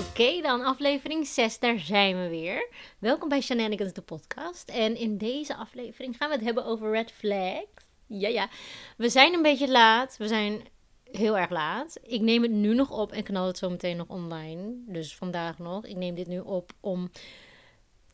Oké 0.00 0.40
dan, 0.42 0.64
aflevering 0.64 1.26
6, 1.26 1.58
daar 1.58 1.78
zijn 1.78 2.22
we 2.22 2.28
weer. 2.28 2.68
Welkom 2.98 3.28
bij 3.28 3.40
Shenanigans, 3.40 3.92
de 3.92 4.02
podcast. 4.02 4.68
En 4.68 4.96
in 4.96 5.18
deze 5.18 5.54
aflevering 5.54 6.16
gaan 6.16 6.28
we 6.28 6.34
het 6.34 6.44
hebben 6.44 6.64
over 6.64 6.90
red 6.90 7.12
flags. 7.12 7.84
Ja, 8.06 8.28
ja. 8.28 8.48
We 8.96 9.08
zijn 9.08 9.34
een 9.34 9.42
beetje 9.42 9.68
laat. 9.68 10.16
We 10.16 10.28
zijn 10.28 10.68
heel 11.04 11.38
erg 11.38 11.50
laat. 11.50 11.98
Ik 12.02 12.20
neem 12.20 12.42
het 12.42 12.50
nu 12.50 12.74
nog 12.74 12.90
op 12.90 13.12
en 13.12 13.22
knal 13.22 13.46
het 13.46 13.58
zo 13.58 13.70
meteen 13.70 13.96
nog 13.96 14.08
online. 14.08 14.74
Dus 14.86 15.16
vandaag 15.16 15.58
nog. 15.58 15.86
Ik 15.86 15.96
neem 15.96 16.14
dit 16.14 16.26
nu 16.26 16.38
op 16.38 16.72
om 16.80 17.10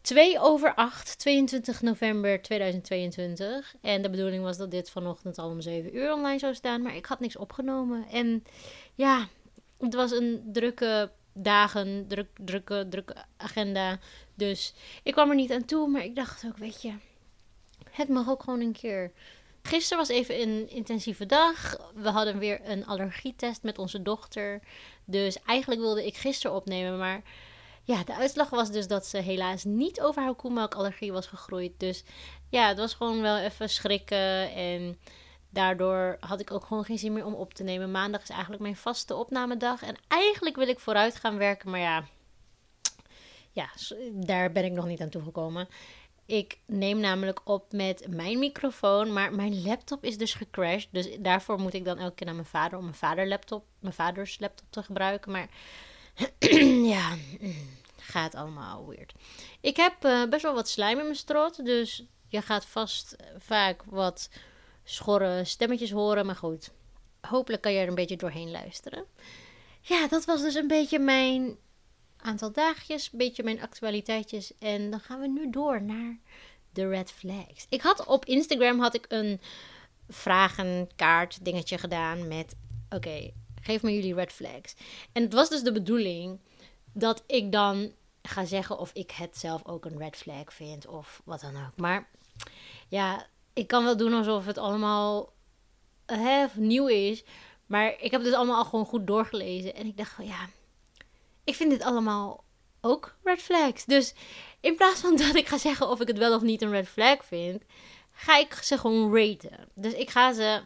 2 0.01 0.41
over 0.41 0.75
8, 0.75 1.19
22 1.19 1.83
november 1.83 2.43
2022. 2.43 3.75
En 3.81 4.03
de 4.03 4.11
bedoeling 4.11 4.43
was 4.43 4.57
dat 4.57 4.71
dit 4.71 4.91
vanochtend 4.91 5.39
al 5.39 5.51
om 5.51 5.61
7 5.61 5.97
uur 5.97 6.13
online 6.13 6.39
zou 6.39 6.55
staan. 6.55 6.83
Maar 6.83 6.97
ik 6.97 7.07
had 7.07 7.21
niks 7.21 7.37
opgenomen. 7.37 8.07
En 8.09 8.45
ja, 8.95 9.29
het 9.79 9.95
was 9.95 10.11
een 10.11 10.43
drukke 10.53 11.11
dagen, 11.37 12.05
druk, 12.09 12.29
drukke, 12.45 12.87
drukke 12.89 13.15
agenda. 13.37 13.99
Dus 14.35 14.75
ik 15.03 15.13
kwam 15.13 15.29
er 15.29 15.37
niet 15.37 15.53
aan 15.53 15.65
toe. 15.65 15.89
Maar 15.89 16.05
ik 16.05 16.17
dacht 16.17 16.45
ook, 16.47 16.57
weet 16.57 16.83
je, 16.83 16.93
het 17.91 18.09
mag 18.09 18.29
ook 18.29 18.43
gewoon 18.43 18.61
een 18.61 18.73
keer. 18.73 19.13
Gisteren 19.63 19.99
was 19.99 20.09
even 20.09 20.41
een 20.43 20.71
intensieve 20.71 21.27
dag. 21.27 21.77
We 21.95 22.09
hadden 22.09 22.39
weer 22.39 22.61
een 22.65 22.87
allergietest 22.87 23.63
met 23.63 23.79
onze 23.79 24.03
dochter. 24.03 24.61
Dus 25.05 25.43
eigenlijk 25.43 25.81
wilde 25.81 26.07
ik 26.07 26.17
gisteren 26.17 26.57
opnemen, 26.57 26.99
maar 26.99 27.23
ja, 27.85 28.05
de 28.05 28.15
uitslag 28.15 28.51
was 28.51 28.71
dus 28.71 28.87
dat 28.87 29.07
ze 29.07 29.19
helaas 29.19 29.65
niet 29.65 30.01
over 30.01 30.23
haar 30.23 30.35
koemelkallergie 30.35 31.13
was 31.13 31.27
gegroeid. 31.27 31.73
Dus 31.77 32.05
ja, 32.49 32.69
het 32.69 32.79
was 32.79 32.95
gewoon 32.95 33.21
wel 33.21 33.39
even 33.39 33.69
schrikken. 33.69 34.53
En 34.53 34.99
daardoor 35.57 36.17
had 36.21 36.41
ik 36.41 36.51
ook 36.51 36.65
gewoon 36.65 36.85
geen 36.85 36.99
zin 36.99 37.13
meer 37.13 37.25
om 37.25 37.35
op 37.35 37.55
te 37.55 37.63
nemen. 37.63 37.91
Maandag 37.91 38.23
is 38.23 38.29
eigenlijk 38.29 38.63
mijn 38.63 38.77
vaste 38.77 39.15
opnamedag. 39.15 39.83
En 39.83 39.97
eigenlijk 40.09 40.57
wil 40.57 40.69
ik 40.69 40.79
vooruit 40.79 41.17
gaan 41.17 41.37
werken, 41.37 41.71
maar 41.71 41.81
ja, 41.81 42.05
ja 43.53 43.69
daar 44.13 44.53
ben 44.53 44.65
ik 44.65 44.73
nog 44.73 44.87
niet 44.87 45.01
aan 45.01 45.09
toegekomen. 45.09 45.69
Ik 46.27 46.59
neem 46.67 47.01
namelijk 47.01 47.41
op 47.45 47.73
met 47.73 48.07
mijn 48.09 48.39
microfoon, 48.39 49.13
maar 49.13 49.35
mijn 49.35 49.63
laptop 49.63 50.05
is 50.05 50.19
dus 50.19 50.35
gecrashed. 50.35 50.89
Dus 50.91 51.09
daarvoor 51.19 51.61
moet 51.61 51.75
ik 51.75 51.85
dan 51.85 51.99
elke 51.99 52.15
keer 52.15 52.27
naar 52.27 52.35
mijn 52.35 52.47
vader 52.47 52.79
om 52.79 52.85
mijn, 52.85 52.97
vader 52.97 53.29
laptop, 53.29 53.65
mijn 53.79 53.95
vaders 53.95 54.39
laptop 54.41 54.67
te 54.71 54.83
gebruiken. 54.83 55.33
Maar 55.33 55.49
ja, 56.95 57.15
gaat 58.15 58.35
allemaal 58.35 58.87
weird. 58.87 59.15
Ik 59.61 59.77
heb 59.77 60.05
uh, 60.05 60.25
best 60.29 60.43
wel 60.43 60.55
wat 60.55 60.69
slijm 60.69 60.99
in 60.99 61.05
mijn 61.05 61.17
strot, 61.17 61.65
dus 61.65 62.05
je 62.29 62.43
gaat 62.43 62.67
vast 62.67 63.17
vaak 63.39 63.83
wat 63.85 64.29
schorre 64.87 65.45
stemmetjes 65.45 65.91
horen. 65.91 66.27
Maar 66.27 66.37
goed, 66.37 66.71
hopelijk 67.21 67.63
kan 67.63 67.73
je 67.73 67.79
er 67.79 67.89
een 67.89 67.95
beetje 67.95 68.17
doorheen 68.17 68.51
luisteren. 68.51 69.05
Ja, 69.81 70.09
dat 70.09 70.25
was 70.25 70.43
dus 70.43 70.55
een 70.55 70.67
beetje 70.67 70.99
mijn 70.99 71.57
aantal 72.17 72.53
dagjes, 72.53 73.09
een 73.13 73.19
beetje 73.19 73.43
mijn 73.43 73.63
actualiteitjes. 73.63 74.53
En 74.59 74.91
dan 74.91 75.01
gaan 75.01 75.21
we 75.21 75.29
nu 75.29 75.51
door 75.51 75.83
naar 75.83 76.19
de 76.73 76.89
red 76.89 77.11
flags. 77.11 77.67
Ik 77.69 77.81
had 77.81 78.07
op 78.07 78.25
Instagram 78.25 78.81
had 78.81 78.95
ik 78.95 79.05
een 79.09 79.41
vragenkaart 80.09 81.45
dingetje 81.45 81.79
gedaan 81.79 82.29
met 82.29 82.57
oké, 82.91 83.31
geef 83.63 83.83
me 83.83 83.95
jullie 83.95 84.15
red 84.15 84.33
flags. 84.33 84.75
En 85.13 85.23
het 85.23 85.33
was 85.33 85.49
dus 85.49 85.63
de 85.63 85.73
bedoeling 85.73 86.41
dat 86.93 87.23
ik 87.27 87.53
dan 87.53 87.93
ga 88.23 88.45
zeggen 88.45 88.79
of 88.79 88.91
ik 88.93 89.11
het 89.11 89.37
zelf 89.37 89.65
ook 89.65 89.85
een 89.85 89.99
red 89.99 90.17
flag 90.17 90.53
vind 90.53 90.87
of 90.87 91.23
wat 91.25 91.41
dan 91.41 91.57
ook. 91.57 91.77
Maar 91.77 92.09
ja, 92.89 93.27
ik 93.57 93.67
kan 93.67 93.85
wel 93.85 93.97
doen 93.97 94.13
alsof 94.13 94.47
het 94.47 94.59
allemaal 94.59 95.33
hè, 96.07 96.47
nieuw 96.55 96.87
is. 96.87 97.25
Maar 97.67 97.87
ik 97.89 98.11
heb 98.11 98.13
het 98.13 98.25
dus 98.25 98.35
allemaal 98.35 98.57
al 98.57 98.65
gewoon 98.65 98.87
goed 98.87 99.07
doorgelezen. 99.07 99.75
En 99.75 99.87
ik 99.87 99.97
dacht 99.97 100.13
van 100.13 100.27
ja, 100.27 100.49
ik 101.45 101.55
vind 101.55 101.71
dit 101.71 101.83
allemaal 101.83 102.45
ook 102.81 103.17
red 103.23 103.43
flags. 103.43 103.85
Dus 103.85 104.15
in 104.61 104.77
plaats 104.77 105.01
van 105.01 105.17
dat 105.27 105.35
ik 105.35 105.49
ga 105.49 105.59
zeggen 105.59 105.89
of 105.89 106.01
ik 106.01 106.09
het 106.09 106.19
wel 106.19 106.35
of 106.35 106.43
niet 106.43 106.63
een 106.63 106.71
red 106.71 106.89
flag 106.89 107.25
vind, 107.25 107.63
ga 108.13 108.39
ik 108.39 108.55
ze 108.55 108.79
gewoon 108.79 109.17
raten. 109.17 109.69
Dus 109.75 109.93
ik 109.93 110.11
ga 110.11 110.33
ze 110.33 110.63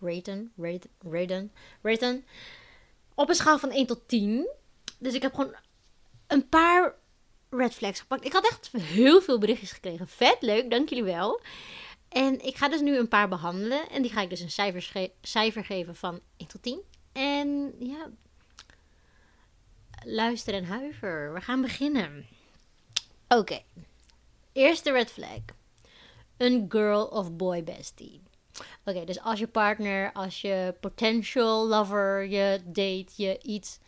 raten, 0.00 0.52
raten, 0.56 0.92
raten, 1.02 1.52
raten 1.82 2.24
op 3.14 3.28
een 3.28 3.34
schaal 3.34 3.58
van 3.58 3.70
1 3.70 3.86
tot 3.86 4.08
10. 4.08 4.48
Dus 4.98 5.14
ik 5.14 5.22
heb 5.22 5.34
gewoon 5.34 5.54
een 6.26 6.48
paar 6.48 6.94
red 7.56 7.74
flags 7.74 8.00
gepakt. 8.00 8.24
Ik 8.24 8.32
had 8.32 8.48
echt 8.48 8.70
heel 8.72 9.20
veel 9.22 9.38
berichtjes 9.38 9.72
gekregen. 9.72 10.08
Vet 10.08 10.36
leuk, 10.40 10.70
dank 10.70 10.88
jullie 10.88 11.04
wel. 11.04 11.40
En 12.08 12.46
ik 12.46 12.56
ga 12.56 12.68
dus 12.68 12.80
nu 12.80 12.98
een 12.98 13.08
paar 13.08 13.28
behandelen. 13.28 13.90
En 13.90 14.02
die 14.02 14.10
ga 14.10 14.20
ik 14.20 14.30
dus 14.30 14.40
een 14.40 14.50
cijfer, 14.50 15.10
cijfer 15.20 15.64
geven 15.64 15.96
van 15.96 16.20
1 16.36 16.48
tot 16.48 16.62
10. 16.62 16.80
En 17.12 17.74
ja, 17.78 18.10
luister 20.04 20.54
en 20.54 20.64
huiver. 20.64 21.32
We 21.32 21.40
gaan 21.40 21.60
beginnen. 21.60 22.26
Oké. 23.28 23.62
Eerste 24.52 24.92
red 24.92 25.10
flag. 25.10 25.40
Een 26.36 26.66
girl 26.68 27.04
of 27.04 27.32
boy 27.32 27.64
bestie. 27.64 28.22
Oké, 28.84 29.04
dus 29.04 29.20
als 29.20 29.38
je 29.38 29.46
partner, 29.46 30.12
als 30.12 30.40
je 30.40 30.74
potential 30.80 31.66
lover, 31.66 32.26
je 32.26 32.60
date, 32.64 33.06
je 33.16 33.38
iets, 33.42 33.78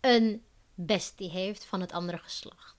een 0.00 0.42
bestie 0.74 1.30
heeft 1.30 1.64
van 1.64 1.80
het 1.80 1.92
andere 1.92 2.18
geslacht. 2.18 2.77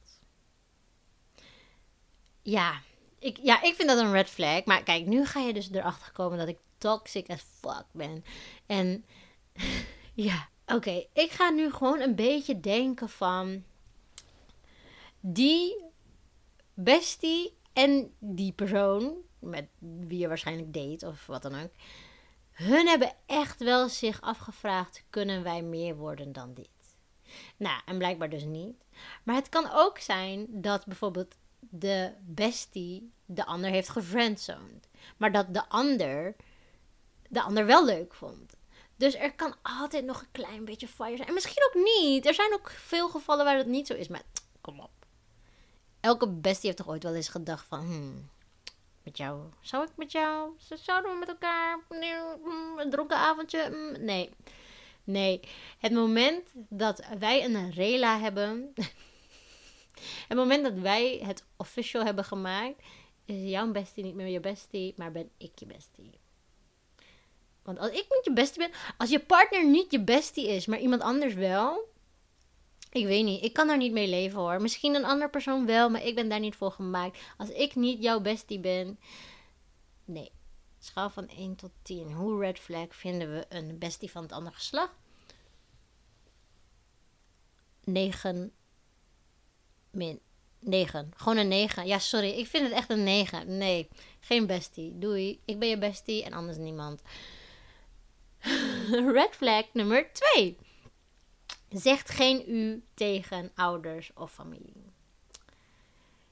Ja, 2.49 2.81
ik, 3.19 3.37
ja, 3.43 3.61
ik 3.61 3.75
vind 3.75 3.89
dat 3.89 3.97
een 3.97 4.11
red 4.11 4.29
flag. 4.29 4.65
Maar 4.65 4.83
kijk, 4.83 5.05
nu 5.05 5.25
ga 5.25 5.39
je 5.39 5.53
dus 5.53 5.71
erachter 5.71 6.11
komen 6.11 6.37
dat 6.37 6.47
ik 6.47 6.57
toxic 6.77 7.29
as 7.29 7.45
fuck 7.59 7.85
ben. 7.91 8.23
En 8.65 9.05
ja, 10.13 10.49
oké. 10.65 11.05
ik 11.13 11.31
ga 11.31 11.49
nu 11.49 11.71
gewoon 11.71 11.99
een 11.99 12.15
beetje 12.15 12.59
denken 12.59 13.09
van... 13.09 13.63
Die 15.19 15.83
bestie 16.73 17.57
en 17.73 18.13
die 18.19 18.51
persoon 18.51 19.13
met 19.39 19.67
wie 19.79 20.19
je 20.19 20.27
waarschijnlijk 20.27 20.73
date 20.73 21.07
of 21.07 21.25
wat 21.25 21.41
dan 21.41 21.61
ook. 21.63 21.71
Hun 22.51 22.87
hebben 22.87 23.15
echt 23.25 23.63
wel 23.63 23.89
zich 23.89 24.21
afgevraagd: 24.21 25.03
kunnen 25.09 25.43
wij 25.43 25.61
meer 25.61 25.95
worden 25.95 26.31
dan 26.31 26.53
dit? 26.53 26.69
Nou, 27.57 27.81
en 27.85 27.97
blijkbaar 27.97 28.29
dus 28.29 28.43
niet. 28.43 28.75
Maar 29.23 29.35
het 29.35 29.49
kan 29.49 29.69
ook 29.71 29.97
zijn 29.97 30.47
dat 30.49 30.85
bijvoorbeeld 30.85 31.35
de 31.69 32.13
bestie 32.21 33.11
de 33.25 33.45
ander 33.45 33.69
heeft 33.69 33.89
gefriendzoned. 33.89 34.89
Maar 35.17 35.31
dat 35.31 35.53
de 35.53 35.69
ander 35.69 36.35
de 37.29 37.41
ander 37.41 37.65
wel 37.65 37.85
leuk 37.85 38.13
vond. 38.13 38.57
Dus 38.95 39.15
er 39.15 39.33
kan 39.33 39.55
altijd 39.61 40.05
nog 40.05 40.21
een 40.21 40.31
klein 40.31 40.65
beetje 40.65 40.87
fire 40.87 41.15
zijn. 41.15 41.27
En 41.27 41.33
misschien 41.33 41.63
ook 41.63 41.83
niet. 41.83 42.25
Er 42.25 42.33
zijn 42.33 42.53
ook 42.53 42.69
veel 42.69 43.09
gevallen 43.09 43.45
waar 43.45 43.57
dat 43.57 43.65
niet 43.65 43.87
zo 43.87 43.93
is. 43.93 44.07
Maar 44.07 44.21
kom 44.61 44.79
op. 44.79 44.91
Elke 45.99 46.27
bestie 46.27 46.65
heeft 46.65 46.77
toch 46.77 46.89
ooit 46.89 47.03
wel 47.03 47.15
eens 47.15 47.29
gedacht 47.29 47.65
van... 47.67 47.79
Hmm, 47.79 48.29
met 49.03 49.17
jou. 49.17 49.41
Zou 49.61 49.83
ik 49.83 49.91
met 49.95 50.11
jou? 50.11 50.51
Zouden 50.57 51.11
we 51.11 51.17
met 51.17 51.27
elkaar 51.27 51.79
mm, 51.89 52.79
een 52.79 52.89
dronken 52.89 53.17
avondje? 53.17 53.69
Mm, 53.69 54.05
nee. 54.05 54.29
Nee. 55.03 55.39
Het 55.77 55.91
moment 55.91 56.51
dat 56.53 57.05
wij 57.19 57.43
een 57.45 57.71
rela 57.71 58.19
hebben. 58.19 58.73
het 60.27 60.37
moment 60.37 60.63
dat 60.63 60.73
wij 60.73 61.19
het 61.23 61.45
official 61.57 62.03
hebben 62.03 62.23
gemaakt. 62.23 62.83
Is 63.25 63.49
jouw 63.49 63.71
bestie 63.71 64.03
niet 64.03 64.15
meer 64.15 64.27
je 64.27 64.39
bestie, 64.39 64.93
maar 64.97 65.11
ben 65.11 65.29
ik 65.37 65.51
je 65.55 65.65
bestie. 65.65 66.19
Want 67.63 67.79
als 67.79 67.89
ik 67.89 68.05
niet 68.09 68.21
je 68.23 68.33
bestie 68.33 68.59
ben. 68.59 68.71
Als 68.97 69.09
je 69.09 69.19
partner 69.19 69.65
niet 69.65 69.91
je 69.91 70.03
bestie 70.03 70.47
is, 70.47 70.65
maar 70.65 70.79
iemand 70.79 71.01
anders 71.01 71.33
wel. 71.33 71.87
Ik 72.91 73.05
weet 73.05 73.25
niet, 73.25 73.43
ik 73.43 73.53
kan 73.53 73.67
daar 73.67 73.77
niet 73.77 73.91
mee 73.91 74.07
leven 74.07 74.39
hoor. 74.39 74.61
Misschien 74.61 74.95
een 74.95 75.05
andere 75.05 75.29
persoon 75.29 75.65
wel, 75.65 75.89
maar 75.89 76.05
ik 76.05 76.15
ben 76.15 76.29
daar 76.29 76.39
niet 76.39 76.55
voor 76.55 76.71
gemaakt. 76.71 77.19
Als 77.37 77.49
ik 77.49 77.75
niet 77.75 78.03
jouw 78.03 78.19
bestie 78.19 78.59
ben. 78.59 78.99
Nee. 80.05 80.31
Schaal 80.79 81.09
van 81.09 81.27
1 81.27 81.55
tot 81.55 81.71
10. 81.81 82.11
Hoe 82.13 82.39
red 82.39 82.59
flag 82.59 82.95
vinden 82.95 83.33
we 83.33 83.45
een 83.49 83.77
bestie 83.77 84.11
van 84.11 84.21
het 84.21 84.31
andere 84.31 84.55
geslacht? 84.55 84.93
9 87.83 88.51
min 89.91 90.19
9. 90.59 91.11
Gewoon 91.15 91.37
een 91.37 91.47
9. 91.47 91.87
Ja, 91.87 91.99
sorry. 91.99 92.29
Ik 92.29 92.47
vind 92.47 92.63
het 92.63 92.73
echt 92.73 92.89
een 92.89 93.03
9. 93.03 93.57
Nee, 93.57 93.87
geen 94.19 94.47
bestie. 94.47 94.97
Doei. 94.99 95.39
Ik 95.45 95.59
ben 95.59 95.69
je 95.69 95.77
bestie 95.77 96.23
en 96.23 96.33
anders 96.33 96.57
niemand. 96.57 97.01
Red 99.13 99.35
flag 99.35 99.65
nummer 99.73 100.09
2. 100.13 100.57
Zegt 101.69 102.09
geen 102.09 102.43
u 102.47 102.83
tegen 102.93 103.51
ouders 103.55 104.11
of 104.13 104.33
familie. 104.33 104.85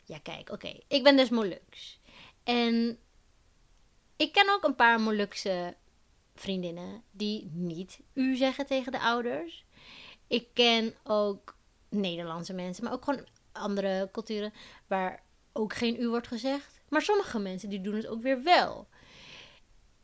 Ja, 0.06 0.20
kijk, 0.20 0.50
oké. 0.50 0.80
Ik 0.88 1.04
ben 1.04 1.18
dus 1.18 1.30
Molux. 1.30 2.00
En 2.44 3.00
ik 4.16 4.32
ken 4.32 4.50
ook 4.50 4.64
een 4.64 4.76
paar 4.76 5.00
Molukse 5.00 5.76
vriendinnen 6.36 7.04
die 7.12 7.50
niet 7.54 8.00
u 8.14 8.36
zeggen 8.36 8.66
tegen 8.66 8.92
de 8.92 9.00
ouders. 9.00 9.66
Ik 10.28 10.48
ken 10.54 10.96
ook 11.04 11.56
Nederlandse 11.90 12.54
mensen, 12.54 12.84
maar 12.84 12.94
ook 12.94 13.04
gewoon 13.04 13.26
andere 13.58 14.10
culturen 14.12 14.54
waar 14.88 15.24
ook 15.54 15.74
geen 15.74 16.02
u 16.02 16.08
wordt 16.08 16.28
gezegd. 16.28 16.80
Maar 16.90 17.02
sommige 17.02 17.40
mensen 17.40 17.70
die 17.70 17.82
doen 17.82 17.96
het 17.96 18.08
ook 18.08 18.22
weer 18.22 18.44
wel. 18.44 18.88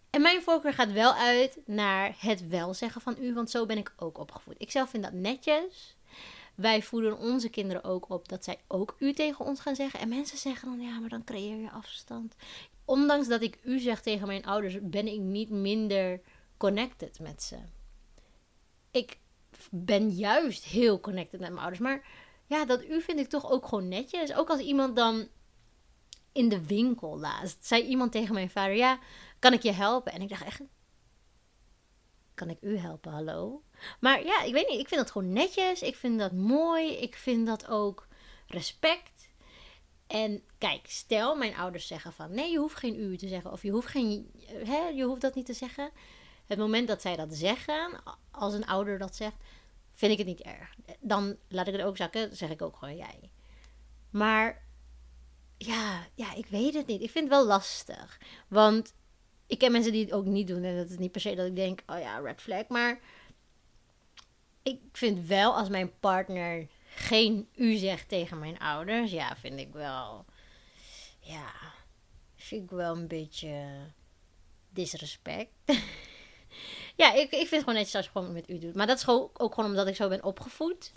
En 0.09 0.21
mijn 0.21 0.41
voorkeur 0.41 0.73
gaat 0.73 0.91
wel 0.91 1.13
uit 1.13 1.57
naar 1.65 2.15
het 2.19 2.47
wel 2.47 2.73
zeggen 2.73 3.01
van 3.01 3.15
u, 3.19 3.33
want 3.33 3.49
zo 3.49 3.65
ben 3.65 3.77
ik 3.77 3.93
ook 3.97 4.17
opgevoed. 4.17 4.55
Ik 4.57 4.71
zelf 4.71 4.89
vind 4.89 5.03
dat 5.03 5.13
netjes. 5.13 5.95
wij 6.55 6.81
voeden 6.81 7.17
onze 7.17 7.49
kinderen 7.49 7.83
ook 7.83 8.09
op 8.09 8.29
dat 8.29 8.43
zij 8.43 8.59
ook 8.67 8.95
u 8.99 9.13
tegen 9.13 9.45
ons 9.45 9.59
gaan 9.59 9.75
zeggen. 9.75 9.99
En 9.99 10.09
mensen 10.09 10.37
zeggen 10.37 10.67
dan, 10.69 10.81
ja, 10.81 10.99
maar 10.99 11.09
dan 11.09 11.23
creëer 11.23 11.57
je 11.57 11.71
afstand. 11.71 12.35
Ondanks 12.85 13.27
dat 13.27 13.41
ik 13.41 13.59
u 13.63 13.79
zeg 13.79 14.01
tegen 14.01 14.27
mijn 14.27 14.45
ouders, 14.45 14.77
ben 14.81 15.07
ik 15.07 15.19
niet 15.19 15.49
minder 15.49 16.21
connected 16.57 17.19
met 17.19 17.43
ze. 17.43 17.57
Ik 18.91 19.17
ben 19.71 20.09
juist 20.09 20.63
heel 20.63 20.99
connected 20.99 21.39
met 21.39 21.49
mijn 21.49 21.61
ouders. 21.61 21.81
Maar 21.81 22.05
ja, 22.53 22.65
dat 22.65 22.83
u 22.83 23.01
vind 23.01 23.19
ik 23.19 23.27
toch 23.27 23.51
ook 23.51 23.67
gewoon 23.67 23.87
netjes. 23.87 24.33
Ook 24.33 24.49
als 24.49 24.59
iemand 24.59 24.95
dan 24.95 25.27
in 26.31 26.49
de 26.49 26.65
winkel 26.65 27.19
laatst 27.19 27.65
zei 27.65 27.83
iemand 27.83 28.11
tegen 28.11 28.33
mijn 28.33 28.49
vader: 28.49 28.75
Ja, 28.75 28.99
kan 29.39 29.53
ik 29.53 29.61
je 29.61 29.71
helpen? 29.71 30.11
En 30.11 30.21
ik 30.21 30.29
dacht 30.29 30.43
echt: 30.43 30.61
Kan 32.33 32.49
ik 32.49 32.57
u 32.61 32.77
helpen? 32.77 33.11
Hallo? 33.11 33.63
Maar 33.99 34.25
ja, 34.25 34.41
ik 34.41 34.53
weet 34.53 34.67
niet. 34.67 34.79
Ik 34.79 34.87
vind 34.87 35.01
dat 35.01 35.11
gewoon 35.11 35.33
netjes. 35.33 35.81
Ik 35.81 35.95
vind 35.95 36.19
dat 36.19 36.31
mooi. 36.31 36.91
Ik 36.91 37.15
vind 37.15 37.47
dat 37.47 37.67
ook 37.67 38.07
respect. 38.47 39.29
En 40.07 40.43
kijk, 40.57 40.85
stel 40.87 41.35
mijn 41.35 41.55
ouders 41.55 41.87
zeggen 41.87 42.13
van 42.13 42.33
nee, 42.33 42.51
je 42.51 42.57
hoeft 42.57 42.77
geen 42.77 42.99
u 42.99 43.17
te 43.17 43.27
zeggen. 43.27 43.51
Of 43.51 43.63
je 43.63 43.71
hoeft, 43.71 43.87
geen, 43.87 44.31
hè, 44.45 44.87
je 44.87 45.03
hoeft 45.03 45.21
dat 45.21 45.35
niet 45.35 45.45
te 45.45 45.53
zeggen. 45.53 45.91
Het 46.45 46.57
moment 46.57 46.87
dat 46.87 47.01
zij 47.01 47.15
dat 47.15 47.33
zeggen, 47.33 48.01
als 48.31 48.53
een 48.53 48.65
ouder 48.65 48.97
dat 48.97 49.15
zegt, 49.15 49.35
vind 49.93 50.11
ik 50.11 50.17
het 50.17 50.27
niet 50.27 50.41
erg. 50.41 50.75
Dan 50.99 51.37
laat 51.47 51.67
ik 51.67 51.73
het 51.73 51.83
ook 51.83 51.97
zakken, 51.97 52.35
zeg 52.35 52.49
ik 52.49 52.61
ook 52.61 52.75
gewoon 52.77 52.95
jij. 52.95 53.31
Maar 54.09 54.63
ja, 55.57 56.07
ja, 56.13 56.33
ik 56.33 56.45
weet 56.45 56.73
het 56.73 56.87
niet. 56.87 57.01
Ik 57.01 57.11
vind 57.11 57.29
het 57.29 57.33
wel 57.33 57.45
lastig. 57.45 58.19
Want 58.47 58.93
ik 59.47 59.57
ken 59.57 59.71
mensen 59.71 59.91
die 59.91 60.03
het 60.03 60.13
ook 60.13 60.25
niet 60.25 60.47
doen. 60.47 60.63
En 60.63 60.77
dat 60.77 60.89
is 60.89 60.97
niet 60.97 61.11
per 61.11 61.21
se 61.21 61.35
dat 61.35 61.45
ik 61.45 61.55
denk, 61.55 61.81
oh 61.87 61.99
ja, 61.99 62.19
red 62.19 62.41
flag. 62.41 62.67
Maar 62.67 62.99
ik 64.63 64.79
vind 64.91 65.27
wel 65.27 65.57
als 65.57 65.69
mijn 65.69 65.99
partner 65.99 66.67
geen 66.95 67.47
u 67.55 67.75
zegt 67.75 68.09
tegen 68.09 68.39
mijn 68.39 68.59
ouders. 68.59 69.11
Ja, 69.11 69.35
vind 69.35 69.59
ik 69.59 69.73
wel. 69.73 70.25
Ja, 71.19 71.51
vind 72.35 72.63
ik 72.63 72.77
wel 72.77 72.95
een 72.95 73.07
beetje 73.07 73.67
disrespect. 74.69 75.51
ja, 76.95 77.13
ik, 77.13 77.21
ik 77.21 77.29
vind 77.29 77.49
het 77.49 77.59
gewoon 77.59 77.75
netjes 77.75 77.95
als 77.95 78.05
je 78.05 78.11
gewoon 78.11 78.33
met 78.33 78.49
u 78.49 78.59
doet. 78.59 78.75
Maar 78.75 78.87
dat 78.87 78.97
is 78.97 79.07
ook 79.07 79.53
gewoon 79.53 79.69
omdat 79.69 79.87
ik 79.87 79.95
zo 79.95 80.09
ben 80.09 80.23
opgevoed. 80.23 80.91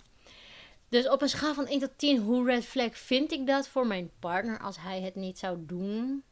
Dus 0.89 1.09
op 1.09 1.21
een 1.21 1.29
schaal 1.29 1.53
van 1.53 1.67
1 1.67 1.79
tot 1.79 1.97
10, 1.97 2.21
hoe 2.21 2.45
red 2.45 2.65
flag 2.65 2.97
vind 2.97 3.31
ik 3.31 3.47
dat 3.47 3.67
voor 3.67 3.87
mijn 3.87 4.11
partner 4.19 4.59
als 4.59 4.77
hij 4.79 5.01
het 5.01 5.15
niet 5.15 5.39
zou 5.39 5.57
doen? 5.65 6.23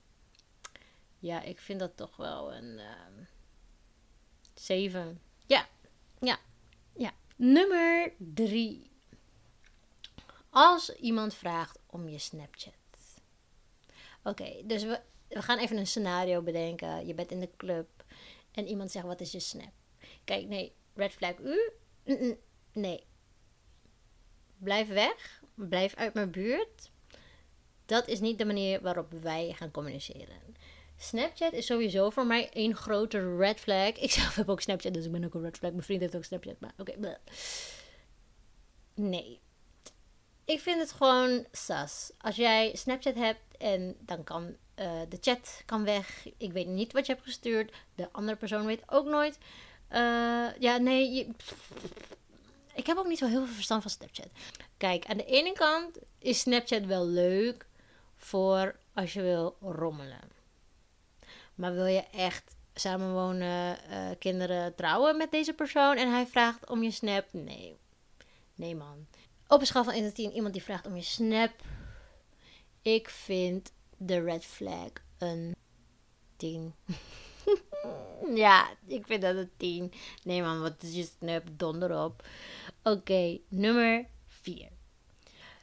Ja, 1.20 1.42
ik 1.42 1.60
vind 1.60 1.80
dat 1.80 1.98
toch 1.98 2.16
wel 2.16 2.54
een 2.54 2.74
uh, 2.74 2.84
ehm, 2.84 3.24
7. 4.54 5.22
Ja, 5.46 5.68
ja, 6.20 6.38
ja. 6.94 7.12
Nummer 7.36 8.14
3. 8.18 8.92
Als 10.50 10.96
iemand 10.96 11.34
vraagt 11.34 11.80
om 11.86 12.10
je 12.10 12.20
Snapchat. 12.20 12.74
Oké, 14.24 14.62
dus 14.64 14.84
we, 14.84 15.02
we 15.28 15.42
gaan 15.42 15.58
even 15.58 15.78
een 15.78 15.88
scenario 15.88 16.42
bedenken. 16.42 17.08
Je 17.08 17.14
bent 17.14 17.32
in 17.32 17.40
de 17.40 17.50
club 17.58 17.95
en 18.56 18.68
iemand 18.68 18.92
zegt: 18.92 19.06
Wat 19.06 19.22
is 19.22 19.32
je 19.32 19.40
Snap? 19.40 19.72
Kijk, 20.24 20.48
nee, 20.48 20.76
red 20.94 21.14
flag 21.14 21.38
u? 21.38 21.72
Nee, 22.74 23.04
blijf 24.58 24.88
weg, 24.88 25.44
blijf 25.54 25.96
uit 25.96 26.14
mijn 26.14 26.32
buurt. 26.32 26.92
Dat 27.86 28.08
is 28.08 28.20
niet 28.20 28.38
de 28.38 28.46
manier 28.46 28.82
waarop 28.82 29.12
wij 29.12 29.54
gaan 29.54 29.72
communiceren. 29.72 30.56
Snapchat 30.98 31.54
is 31.54 31.66
sowieso 31.66 32.10
voor 32.10 32.26
mij 32.26 32.50
een 32.54 32.76
grote 32.76 33.38
red 33.38 33.60
flag. 33.60 33.92
Ik 33.92 34.12
zelf 34.12 34.36
heb 34.36 34.50
ook 34.50 34.62
Snapchat, 34.62 34.94
dus 34.94 35.06
ik 35.06 35.12
ben 35.12 35.24
ook 35.24 35.34
een 35.34 35.42
red 35.42 35.58
flag. 35.58 35.72
Mijn 35.72 35.84
vriend 35.84 36.02
heeft 36.02 36.16
ook 36.16 36.24
Snapchat, 36.24 36.60
maar 36.60 36.74
oké. 36.78 37.20
nee. 38.96 39.40
Ik 40.46 40.60
vind 40.60 40.80
het 40.80 40.92
gewoon 40.92 41.46
sas. 41.52 42.12
Als 42.18 42.36
jij 42.36 42.76
Snapchat 42.76 43.16
hebt 43.16 43.58
en 43.58 43.96
dan 44.00 44.24
kan 44.24 44.56
uh, 44.76 45.02
de 45.10 45.18
chat 45.22 45.62
kan 45.66 45.84
weg. 45.84 46.28
Ik 46.38 46.52
weet 46.52 46.68
niet 46.68 46.94
wat 46.94 47.06
je 47.06 47.14
hebt 47.14 47.26
gestuurd. 47.26 47.72
De 47.96 48.10
andere 48.12 48.38
persoon 48.38 48.66
weet 48.66 48.84
ook 48.88 49.06
nooit. 49.06 49.38
Uh, 49.92 50.60
ja, 50.60 50.78
nee. 50.78 51.28
Ik 52.74 52.88
heb 52.88 52.98
ook 52.98 53.08
niet 53.08 53.18
zo 53.18 53.28
heel 53.28 53.46
veel 53.46 53.54
verstand 53.54 53.82
van 53.82 53.92
Snapchat. 53.92 54.30
Kijk, 54.78 55.06
aan 55.06 55.18
de 55.18 55.26
ene 55.26 55.54
kant 55.54 55.98
is 56.20 56.40
Snapchat 56.40 56.86
wel 56.86 57.08
leuk 57.08 57.66
voor 58.16 58.76
als 58.94 59.14
je 59.14 59.22
wil 59.22 59.58
rommelen. 59.62 60.32
Maar 61.56 61.74
wil 61.74 61.86
je 61.86 62.04
echt 62.12 62.56
samenwonen, 62.74 63.78
uh, 63.90 64.10
kinderen 64.20 64.76
trouwen 64.76 65.18
met 65.18 65.32
deze 65.32 65.54
persoon 65.54 65.96
en 65.98 66.12
hij 66.12 66.28
vraagt 66.28 66.70
om 66.70 66.84
je 66.84 66.92
snap? 66.92 67.26
Nee. 67.32 67.78
Nee, 68.56 68.76
man. 68.76 69.08
Op 69.48 69.60
een 69.60 69.66
schaal 69.66 69.84
van 69.84 69.94
1 69.94 70.04
tot 70.06 70.16
10, 70.16 70.32
iemand 70.32 70.54
die 70.54 70.64
vraagt 70.64 70.86
om 70.86 70.96
je 70.96 71.02
snap. 71.02 71.52
Ik 72.82 73.10
vind 73.10 73.72
de 73.98 74.22
red 74.22 74.46
flag 74.46 74.92
een 75.18 75.56
10. 76.36 76.74
ja, 78.44 78.70
ik 78.86 79.06
vind 79.06 79.22
dat 79.22 79.36
een 79.36 79.52
10. 79.58 79.94
Nee, 80.24 80.42
man, 80.42 80.62
wat 80.62 80.84
is 80.84 80.96
je 80.96 81.04
snap? 81.04 81.44
Donder 81.52 82.04
op. 82.04 82.28
Oké, 82.84 83.40
nummer 83.48 84.08
4. 84.28 84.70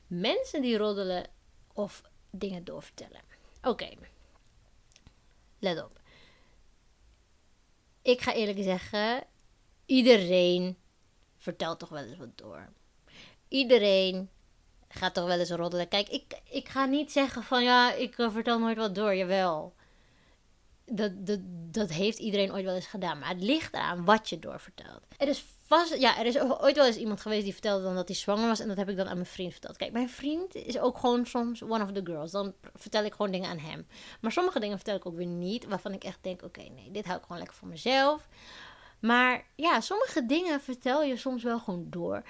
Mensen 0.07 0.63
die 0.63 0.77
roddelen 0.77 1.27
of 1.73 2.03
dingen 2.31 2.65
doorvertellen. 2.65 3.21
Oké. 3.63 3.89
Let 5.59 5.83
op. 5.85 6.01
Ik 8.03 8.21
ga 8.21 8.35
eerlijk 8.35 8.63
zeggen, 8.63 9.27
iedereen 9.87 10.77
vertelt 11.37 11.79
toch 11.79 11.89
wel 11.89 12.05
eens 12.05 12.17
wat 12.17 12.39
door. 12.39 12.73
Iedereen 13.49 14.31
gaat 14.95 15.15
toch 15.15 15.27
wel 15.27 15.39
eens 15.39 15.51
roddelen. 15.51 15.89
Kijk, 15.89 16.09
ik, 16.09 16.25
ik 16.51 16.69
ga 16.69 16.85
niet 16.85 17.13
zeggen 17.13 17.43
van 17.43 17.63
ja, 17.63 17.93
ik 17.93 18.19
uh, 18.19 18.31
vertel 18.31 18.59
nooit 18.59 18.77
wat 18.77 18.95
door. 18.95 19.15
Jawel. 19.15 19.75
Dat, 20.85 21.27
dat, 21.27 21.39
dat 21.71 21.91
heeft 21.91 22.19
iedereen 22.19 22.53
ooit 22.53 22.65
wel 22.65 22.75
eens 22.75 22.87
gedaan. 22.87 23.19
Maar 23.19 23.29
het 23.29 23.43
ligt 23.43 23.75
eraan 23.75 24.05
wat 24.05 24.29
je 24.29 24.39
doorvertelt. 24.39 25.01
Er 25.17 25.29
is 25.29 25.45
vast, 25.67 25.99
ja, 25.99 26.19
er 26.19 26.27
is 26.27 26.39
ooit 26.41 26.77
wel 26.77 26.87
eens 26.87 26.97
iemand 26.97 27.21
geweest 27.21 27.45
die 27.45 27.53
vertelde 27.53 27.83
dan 27.83 27.95
dat 27.95 28.09
hij 28.09 28.17
zwanger 28.17 28.47
was. 28.49 28.61
En 28.61 28.69
dat 28.69 28.77
heb 28.77 28.89
ik 28.89 28.97
dan 28.97 29.09
aan 29.09 29.15
mijn 29.15 29.27
vriend 29.27 29.53
verteld. 29.53 29.77
Kijk, 29.77 29.93
mijn 29.93 30.11
vriend 30.11 30.55
is 30.55 30.79
ook 30.79 30.99
gewoon 30.99 31.27
soms 31.27 31.63
one 31.63 31.83
of 31.83 31.93
the 31.93 32.01
girls. 32.05 32.31
Dan 32.31 32.55
vertel 32.75 33.05
ik 33.05 33.13
gewoon 33.13 33.31
dingen 33.31 33.51
aan 33.51 33.59
hem. 33.59 33.87
Maar 34.21 34.33
sommige 34.33 34.61
dingen 34.61 34.77
vertel 34.77 34.97
ik 34.97 35.07
ook 35.07 35.17
weer 35.17 35.27
niet. 35.27 35.65
Waarvan 35.65 35.93
ik 35.93 36.05
echt 36.05 36.19
denk, 36.21 36.43
oké, 36.43 36.63
nee, 36.63 36.91
dit 36.91 37.05
hou 37.05 37.17
ik 37.17 37.23
gewoon 37.23 37.39
lekker 37.39 37.57
voor 37.57 37.69
mezelf. 37.69 38.29
Maar 39.01 39.45
ja, 39.55 39.81
sommige 39.81 40.27
dingen 40.27 40.61
vertel 40.61 41.03
je 41.03 41.17
soms 41.17 41.43
wel 41.43 41.59
gewoon 41.59 41.87
door. 41.91 42.23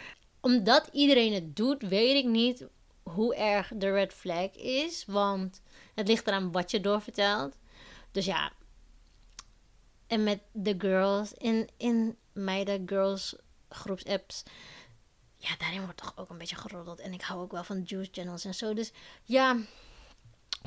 Omdat 0.43 0.89
iedereen 0.93 1.33
het 1.33 1.57
doet, 1.57 1.83
weet 1.83 2.25
ik 2.25 2.31
niet 2.31 2.67
hoe 3.03 3.35
erg 3.35 3.73
de 3.75 3.91
red 3.91 4.13
flag 4.13 4.55
is. 4.55 5.05
Want 5.07 5.61
het 5.95 6.09
ligt 6.09 6.27
eraan 6.27 6.53
wat 6.53 6.71
je 6.71 6.81
doorvertelt. 6.81 7.57
Dus 8.11 8.25
ja. 8.25 8.53
En 10.07 10.23
met 10.23 10.41
de 10.53 10.75
girls 10.79 11.33
in, 11.33 11.69
in 11.77 12.17
meiden, 12.33 12.89
girls, 12.89 13.37
groepsapps. 13.69 14.43
Ja, 15.37 15.57
daarin 15.59 15.85
wordt 15.85 15.97
toch 15.97 16.13
ook 16.17 16.31
een 16.31 16.39
beetje 16.39 16.57
geroddeld. 16.57 17.01
En 17.01 17.13
ik 17.13 17.23
hou 17.23 17.41
ook 17.41 17.53
wel 17.53 17.65
van 17.65 17.83
juice 17.83 18.11
channels 18.13 18.45
en 18.45 18.55
zo. 18.55 18.75
Dus 18.75 18.93
ja, 19.25 19.57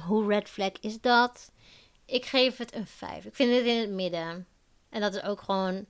hoe 0.02 0.28
red 0.28 0.50
flag 0.50 0.72
is 0.72 1.02
dat? 1.02 1.52
Ik 2.06 2.26
geef 2.26 2.58
het 2.58 2.76
een 2.76 2.88
5. 2.88 3.26
Ik 3.26 3.36
vind 3.36 3.56
het 3.56 3.66
in 3.66 3.80
het 3.80 3.90
midden. 3.90 4.48
En 4.90 5.02
dat 5.02 5.16
is 5.16 5.22
ook 5.22 5.42
gewoon 5.42 5.86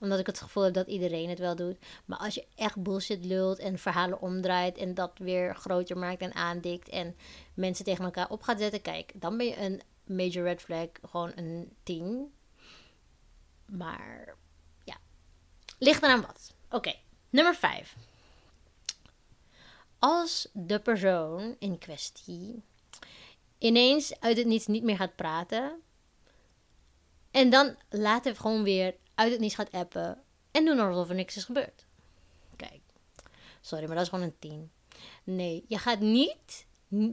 omdat 0.00 0.18
ik 0.18 0.26
het 0.26 0.40
gevoel 0.40 0.62
heb 0.62 0.74
dat 0.74 0.86
iedereen 0.86 1.28
het 1.28 1.38
wel 1.38 1.56
doet. 1.56 1.78
Maar 2.04 2.18
als 2.18 2.34
je 2.34 2.46
echt 2.54 2.82
bullshit 2.82 3.24
lult 3.24 3.58
en 3.58 3.78
verhalen 3.78 4.20
omdraait 4.20 4.78
en 4.78 4.94
dat 4.94 5.18
weer 5.18 5.54
groter 5.54 5.98
maakt 5.98 6.20
en 6.20 6.34
aandikt 6.34 6.88
en 6.88 7.16
mensen 7.54 7.84
tegen 7.84 8.04
elkaar 8.04 8.30
op 8.30 8.42
gaat 8.42 8.58
zetten, 8.58 8.82
kijk, 8.82 9.12
dan 9.14 9.36
ben 9.36 9.46
je 9.46 9.60
een 9.60 9.82
major 10.04 10.44
red 10.44 10.62
flag 10.62 10.88
gewoon 11.02 11.32
een 11.34 11.76
10. 11.82 12.32
Maar 13.66 14.36
Ligt 15.78 16.02
eraan 16.02 16.20
wat. 16.20 16.54
Oké, 16.70 16.94
nummer 17.30 17.54
5. 17.54 17.96
Als 19.98 20.48
de 20.52 20.78
persoon 20.78 21.56
in 21.58 21.78
kwestie 21.78 22.62
ineens 23.58 24.20
uit 24.20 24.36
het 24.36 24.46
niets 24.46 24.66
niet 24.66 24.82
meer 24.82 24.96
gaat 24.96 25.16
praten. 25.16 25.82
En 27.30 27.50
dan 27.50 27.76
later 27.88 28.36
gewoon 28.36 28.62
weer 28.62 28.96
uit 29.18 29.32
het 29.32 29.40
niets 29.40 29.54
gaat 29.54 29.72
appen. 29.72 30.22
En 30.50 30.64
doen 30.64 30.78
alsof 30.78 31.08
er 31.08 31.14
niks 31.14 31.36
is 31.36 31.44
gebeurd. 31.44 31.86
Kijk, 32.56 32.80
sorry, 33.60 33.86
maar 33.86 33.94
dat 33.94 34.04
is 34.04 34.10
gewoon 34.10 34.24
een 34.24 34.38
10. 34.38 34.70
Nee, 35.24 35.64
je 35.68 35.78
gaat 35.78 36.00
niet, 36.00 36.66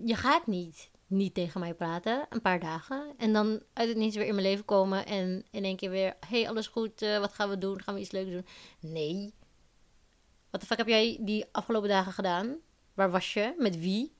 je 0.05 0.15
gaat 0.15 0.47
niet 0.47 0.89
niet 1.07 1.33
tegen 1.33 1.59
mij 1.59 1.73
praten, 1.73 2.25
een 2.29 2.41
paar 2.41 2.59
dagen. 2.59 3.13
En 3.17 3.33
dan 3.33 3.61
uit 3.73 3.87
het 3.87 3.97
niets 3.97 4.15
weer 4.15 4.25
in 4.25 4.35
mijn 4.35 4.47
leven 4.47 4.65
komen 4.65 5.05
en 5.05 5.45
in 5.51 5.63
één 5.63 5.75
keer 5.75 5.89
weer... 5.89 6.15
hey, 6.27 6.49
alles 6.49 6.67
goed, 6.67 7.01
uh, 7.01 7.19
wat 7.19 7.33
gaan 7.33 7.49
we 7.49 7.57
doen? 7.57 7.81
Gaan 7.81 7.93
we 7.93 7.99
iets 7.99 8.11
leuks 8.11 8.31
doen? 8.31 8.45
Nee. 8.79 9.33
Wat 10.49 10.61
de 10.61 10.67
fuck 10.67 10.77
heb 10.77 10.87
jij 10.87 11.17
die 11.21 11.45
afgelopen 11.51 11.89
dagen 11.89 12.11
gedaan? 12.11 12.55
Waar 12.93 13.11
was 13.11 13.33
je? 13.33 13.53
Met 13.57 13.79
wie? 13.79 14.13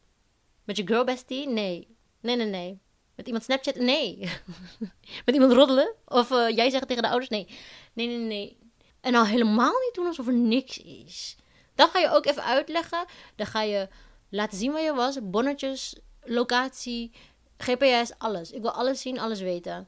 Met 0.63 0.77
je 0.77 0.88
girl 0.88 1.04
bestie? 1.04 1.48
Nee. 1.48 1.96
Nee, 2.20 2.36
nee, 2.36 2.48
nee. 2.48 2.80
Met 3.16 3.26
iemand 3.26 3.44
Snapchat? 3.44 3.76
Nee. 3.76 4.30
Met 5.26 5.36
iemand 5.36 5.52
roddelen? 5.52 5.94
Of 6.06 6.32
uh, 6.32 6.50
jij 6.50 6.70
zeggen 6.70 6.88
tegen 6.88 7.04
de 7.04 7.10
ouders? 7.10 7.30
Nee. 7.30 7.48
Nee, 7.94 8.08
nee, 8.08 8.18
nee. 8.18 8.58
En 9.02 9.16
al 9.16 9.26
helemaal 9.26 9.80
niet 9.80 9.94
doen 9.94 10.06
alsof 10.06 10.28
er 10.28 10.34
niks 10.34 10.78
is. 10.78 11.36
Dan 11.76 11.90
ga 11.90 12.00
je 12.00 12.10
ook 12.10 12.26
even 12.26 12.44
uitleggen. 12.44 13.06
Dan 13.36 13.46
ga 13.46 13.62
je 13.62 13.90
laten 14.30 14.58
zien 14.58 14.72
waar 14.72 14.82
je 14.82 14.94
was. 14.94 15.18
Bonnetjes, 15.24 15.96
locatie, 16.24 17.12
GPS, 17.58 18.12
alles. 18.18 18.52
Ik 18.52 18.62
wil 18.62 18.72
alles 18.72 19.02
zien, 19.02 19.20
alles 19.20 19.40
weten. 19.40 19.88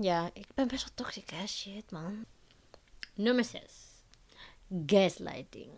Ja, 0.00 0.30
ik 0.32 0.46
ben 0.54 0.68
best 0.68 0.82
wel 0.82 0.94
toxic, 0.94 1.30
hè? 1.30 1.46
Shit, 1.46 1.90
man. 1.90 2.24
Nummer 3.14 3.44
6. 3.44 3.62
Gaslighting. 4.86 5.70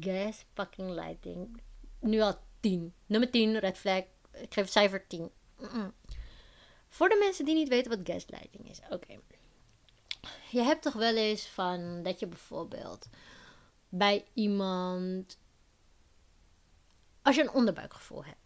Gas 0.00 0.44
fucking 0.54 0.90
lighting. 0.90 1.60
Nu 2.00 2.20
al 2.20 2.38
10. 2.60 2.94
Nummer 3.06 3.30
10, 3.30 3.58
red 3.58 3.78
flag. 3.78 4.02
Ik 4.32 4.54
geef 4.54 4.70
cijfer 4.70 5.06
10. 5.06 5.30
Voor 6.88 7.08
de 7.08 7.16
mensen 7.18 7.44
die 7.44 7.54
niet 7.54 7.68
weten 7.68 7.90
wat 7.90 8.08
gaslighting 8.08 8.70
is. 8.70 8.80
Oké. 8.90 9.18
Je 10.50 10.60
hebt 10.60 10.82
toch 10.82 10.92
wel 10.92 11.16
eens 11.16 11.46
van 11.46 12.02
dat 12.02 12.20
je 12.20 12.26
bijvoorbeeld 12.26 13.08
bij 13.88 14.24
iemand. 14.32 15.38
Als 17.22 17.36
je 17.36 17.42
een 17.42 17.52
onderbuikgevoel 17.52 18.24
hebt. 18.24 18.36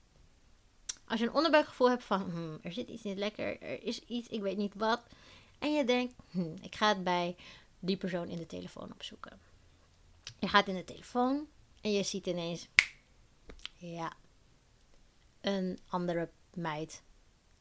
Als 1.05 1.21
je 1.21 1.27
een 1.27 1.35
onderbuikgevoel 1.35 1.89
hebt 1.89 2.05
van 2.05 2.21
hmm, 2.21 2.59
er 2.63 2.73
zit 2.73 2.89
iets 2.89 3.03
niet 3.03 3.19
lekker, 3.19 3.63
er 3.63 3.83
is 3.83 4.01
iets, 4.01 4.29
ik 4.29 4.41
weet 4.41 4.57
niet 4.57 4.75
wat. 4.75 5.03
En 5.59 5.75
je 5.75 5.85
denkt, 5.85 6.15
hmm, 6.31 6.55
ik 6.61 6.75
ga 6.75 6.89
het 6.89 7.05
bij 7.05 7.37
die 7.79 7.97
persoon 7.97 8.29
in 8.29 8.39
de 8.39 8.47
telefoon 8.47 8.93
opzoeken. 8.93 9.41
Je 10.39 10.49
gaat 10.49 10.69
in 10.69 10.75
de 10.75 10.85
telefoon 10.85 11.47
en 11.81 11.93
je 11.93 12.03
ziet 12.03 12.27
ineens, 12.27 12.69
ja, 13.75 14.13
een 15.47 15.79
andere 15.89 16.29
meid. 16.55 17.03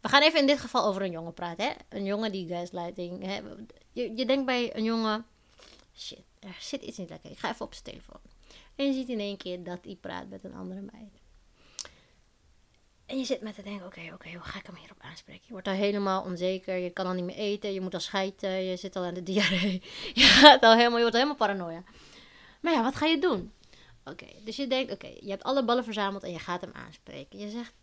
We 0.01 0.09
gaan 0.09 0.21
even 0.21 0.39
in 0.39 0.47
dit 0.47 0.59
geval 0.59 0.85
over 0.85 1.01
een 1.01 1.11
jongen 1.11 1.33
praten. 1.33 1.65
Hè? 1.65 1.71
Een 1.89 2.05
jongen 2.05 2.31
die 2.31 2.47
gaslighting. 2.47 3.23
Hè? 3.23 3.41
Je, 3.91 4.15
je 4.15 4.25
denkt 4.25 4.45
bij 4.45 4.75
een 4.75 4.83
jongen, 4.83 5.25
shit, 5.95 6.23
er 6.39 6.55
zit 6.59 6.81
iets 6.81 6.97
niet 6.97 7.09
lekker. 7.09 7.31
Ik 7.31 7.39
ga 7.39 7.49
even 7.51 7.65
op 7.65 7.73
zijn 7.73 7.83
telefoon. 7.83 8.19
En 8.75 8.85
je 8.85 8.93
ziet 8.93 9.09
in 9.09 9.19
één 9.19 9.37
keer 9.37 9.63
dat 9.63 9.79
hij 9.83 9.97
praat 10.01 10.29
met 10.29 10.43
een 10.43 10.55
andere 10.55 10.81
meid. 10.81 11.21
En 13.05 13.17
je 13.17 13.25
zit 13.25 13.41
met 13.41 13.55
te 13.55 13.61
denken, 13.61 13.85
oké, 13.85 14.01
oké, 14.13 14.29
hoe 14.29 14.41
ga 14.41 14.59
ik 14.59 14.65
hem 14.65 14.75
hierop 14.75 15.01
aanspreken? 15.01 15.43
Je 15.45 15.51
wordt 15.51 15.67
al 15.67 15.73
helemaal 15.73 16.23
onzeker, 16.23 16.75
je 16.75 16.89
kan 16.89 17.05
al 17.05 17.13
niet 17.13 17.23
meer 17.23 17.35
eten, 17.35 17.73
je 17.73 17.81
moet 17.81 17.93
al 17.93 17.99
schijten, 17.99 18.49
je 18.49 18.77
zit 18.77 18.95
al 18.95 19.03
aan 19.03 19.13
de 19.13 19.23
diarree. 19.23 19.81
Je 20.13 20.23
gaat 20.23 20.63
al 20.63 20.73
helemaal, 20.73 20.95
je 20.95 21.01
wordt 21.01 21.15
helemaal 21.15 21.35
paranoia. 21.35 21.83
Maar 22.61 22.73
ja, 22.73 22.83
wat 22.83 22.95
ga 22.95 23.05
je 23.05 23.19
doen? 23.19 23.51
Oké, 24.05 24.27
dus 24.43 24.55
je 24.55 24.67
denkt, 24.67 24.91
oké, 24.91 25.07
je 25.07 25.29
hebt 25.29 25.43
alle 25.43 25.65
ballen 25.65 25.83
verzameld 25.83 26.23
en 26.23 26.31
je 26.31 26.39
gaat 26.39 26.61
hem 26.61 26.73
aanspreken. 26.73 27.39
Je 27.39 27.49
zegt, 27.49 27.73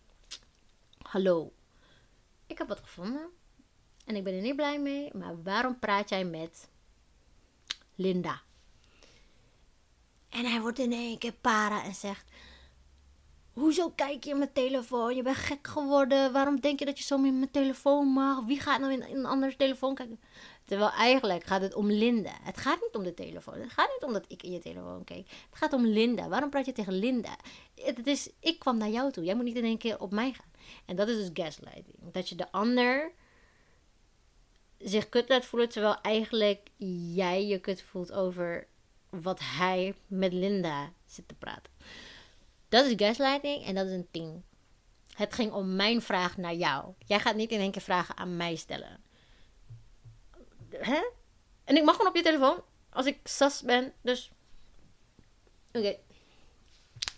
hallo, 1.03 1.53
ik 2.47 2.59
heb 2.59 2.69
wat 2.69 2.81
gevonden 2.81 3.29
en 4.05 4.17
ik 4.17 4.25
ben 4.25 4.35
er 4.35 4.41
niet 4.41 4.57
blij 4.57 4.81
mee, 4.81 5.11
maar 5.15 5.43
waarom 5.43 5.79
praat 5.79 6.09
jij 6.09 6.25
met 6.25 6.69
Linda? 7.95 8.41
En 10.29 10.45
hij 10.45 10.61
wordt 10.61 10.79
in 10.79 10.93
één 10.93 11.19
keer 11.19 11.33
para 11.33 11.85
en 11.85 11.95
zegt, 11.95 12.25
Hoezo 13.53 13.91
kijk 13.91 14.25
je 14.25 14.31
in 14.31 14.39
mijn 14.39 14.53
telefoon? 14.53 15.15
Je 15.15 15.23
bent 15.23 15.37
gek 15.37 15.67
geworden. 15.67 16.33
Waarom 16.33 16.61
denk 16.61 16.79
je 16.79 16.85
dat 16.85 16.99
je 16.99 17.05
zo 17.05 17.19
met 17.19 17.35
mijn 17.35 17.51
telefoon 17.51 18.07
mag? 18.07 18.45
Wie 18.45 18.61
gaat 18.61 18.81
nou 18.81 18.93
in, 18.93 19.09
in 19.09 19.17
een 19.17 19.27
andere 19.27 19.57
telefoon 19.57 19.95
kijken? 19.95 20.21
Terwijl 20.65 20.91
eigenlijk 20.91 21.45
gaat 21.45 21.61
het 21.61 21.75
om 21.75 21.91
Linda. 21.91 22.33
Het 22.43 22.59
gaat 22.59 22.81
niet 22.81 22.95
om 22.95 23.03
de 23.03 23.15
telefoon. 23.15 23.61
Het 23.61 23.73
gaat 23.73 23.91
niet 23.93 24.05
om 24.05 24.13
dat 24.13 24.25
ik 24.29 24.43
in 24.43 24.53
je 24.53 24.59
telefoon 24.59 25.05
keek. 25.05 25.29
Het 25.29 25.59
gaat 25.59 25.73
om 25.73 25.87
Linda. 25.87 26.29
Waarom 26.29 26.51
praat 26.51 26.67
je 26.67 26.73
tegen 26.73 26.99
Linda? 26.99 27.37
Het 27.75 28.07
is, 28.07 28.31
ik 28.41 28.59
kwam 28.59 28.77
naar 28.77 28.89
jou 28.89 29.13
toe. 29.13 29.25
Jij 29.25 29.35
moet 29.35 29.45
niet 29.45 29.57
in 29.57 29.65
één 29.65 29.79
keer 29.79 30.01
op 30.01 30.11
mij 30.11 30.33
gaan. 30.33 30.51
En 30.87 30.97
dat 30.97 31.09
is 31.09 31.17
dus 31.17 31.31
gaslighting. 31.33 31.97
Dat 32.13 32.29
je 32.29 32.35
de 32.35 32.53
ander 32.53 33.13
zich 34.79 35.09
kut 35.09 35.29
laat 35.29 35.45
voelen, 35.45 35.69
terwijl 35.69 36.01
eigenlijk 36.01 36.69
jij 37.15 37.47
je 37.47 37.59
kut 37.59 37.83
voelt 37.83 38.13
over 38.13 38.67
wat 39.11 39.41
hij 39.41 39.95
met 40.07 40.33
Linda 40.33 40.93
zit 41.07 41.29
te 41.29 41.35
praten. 41.35 41.73
Dat 42.69 42.85
is 42.85 42.93
gaslighting 42.97 43.65
en 43.65 43.75
dat 43.75 43.87
is 43.87 43.93
een 43.93 44.09
10. 44.11 44.45
Het 45.13 45.35
ging 45.35 45.53
om 45.53 45.77
mijn 45.77 46.03
vraag 46.03 46.37
naar 46.37 46.55
jou. 46.55 46.93
Jij 47.07 47.21
gaat 47.21 47.37
niet 47.37 47.51
in 47.51 47.61
één 47.61 47.71
keer 47.71 47.83
vragen 47.83 48.17
aan 48.17 48.37
mij 48.37 48.57
stellen. 48.57 49.01
Hè? 50.79 51.11
En 51.65 51.77
ik 51.77 51.85
mag 51.85 51.97
gewoon 51.97 52.11
op 52.11 52.17
je 52.17 52.23
telefoon. 52.23 52.63
Als 52.91 53.07
ik 53.07 53.19
sas 53.25 53.63
ben. 53.63 53.93
Dus. 54.01 54.31
Oké. 55.73 55.97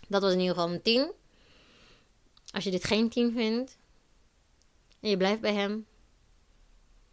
Dat 0.07 0.21
was 0.21 0.33
in 0.33 0.39
ieder 0.39 0.55
geval 0.55 0.71
een 0.71 0.81
10. 0.81 1.11
Als 2.51 2.63
je 2.63 2.71
dit 2.71 2.83
geen 2.83 3.09
10 3.09 3.33
vindt. 3.33 3.77
En 4.99 5.09
je 5.09 5.17
blijft 5.17 5.41
bij 5.41 5.53
hem. 5.53 5.87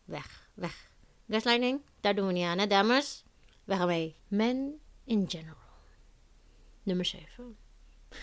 Weg. 0.04 0.48
Weg. 0.54 0.90
Gaslighting. 1.28 1.80
Daar 2.00 2.14
doen 2.14 2.26
we 2.26 2.32
niet 2.32 2.44
aan, 2.44 2.58
hè, 2.58 2.66
dames? 2.66 3.24
Weg 3.64 3.78
ermee. 3.78 4.16
Men 4.28 4.80
in 5.04 5.30
general. 5.30 5.56
Nummer 6.82 7.04
7. 7.04 7.56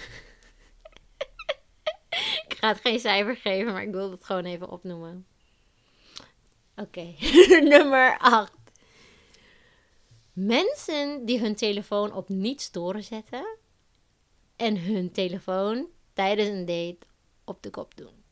ik 2.47 2.55
ga 2.57 2.67
het 2.67 2.79
geen 2.79 2.99
cijfer 2.99 3.35
geven, 3.35 3.73
maar 3.73 3.83
ik 3.83 3.91
wil 3.91 4.11
het 4.11 4.25
gewoon 4.25 4.45
even 4.45 4.69
opnoemen. 4.69 5.27
Oké, 6.79 7.13
nummer 7.75 8.17
8. 8.17 8.51
Mensen 10.33 11.25
die 11.25 11.39
hun 11.39 11.55
telefoon 11.55 12.13
op 12.13 12.29
niet 12.29 12.61
storen 12.61 13.03
zetten 13.03 13.57
en 14.55 14.77
hun 14.77 15.11
telefoon 15.11 15.87
tijdens 16.13 16.49
een 16.49 16.65
date 16.65 16.97
op 17.43 17.63
de 17.63 17.69
kop 17.69 17.97
doen. 17.97 18.23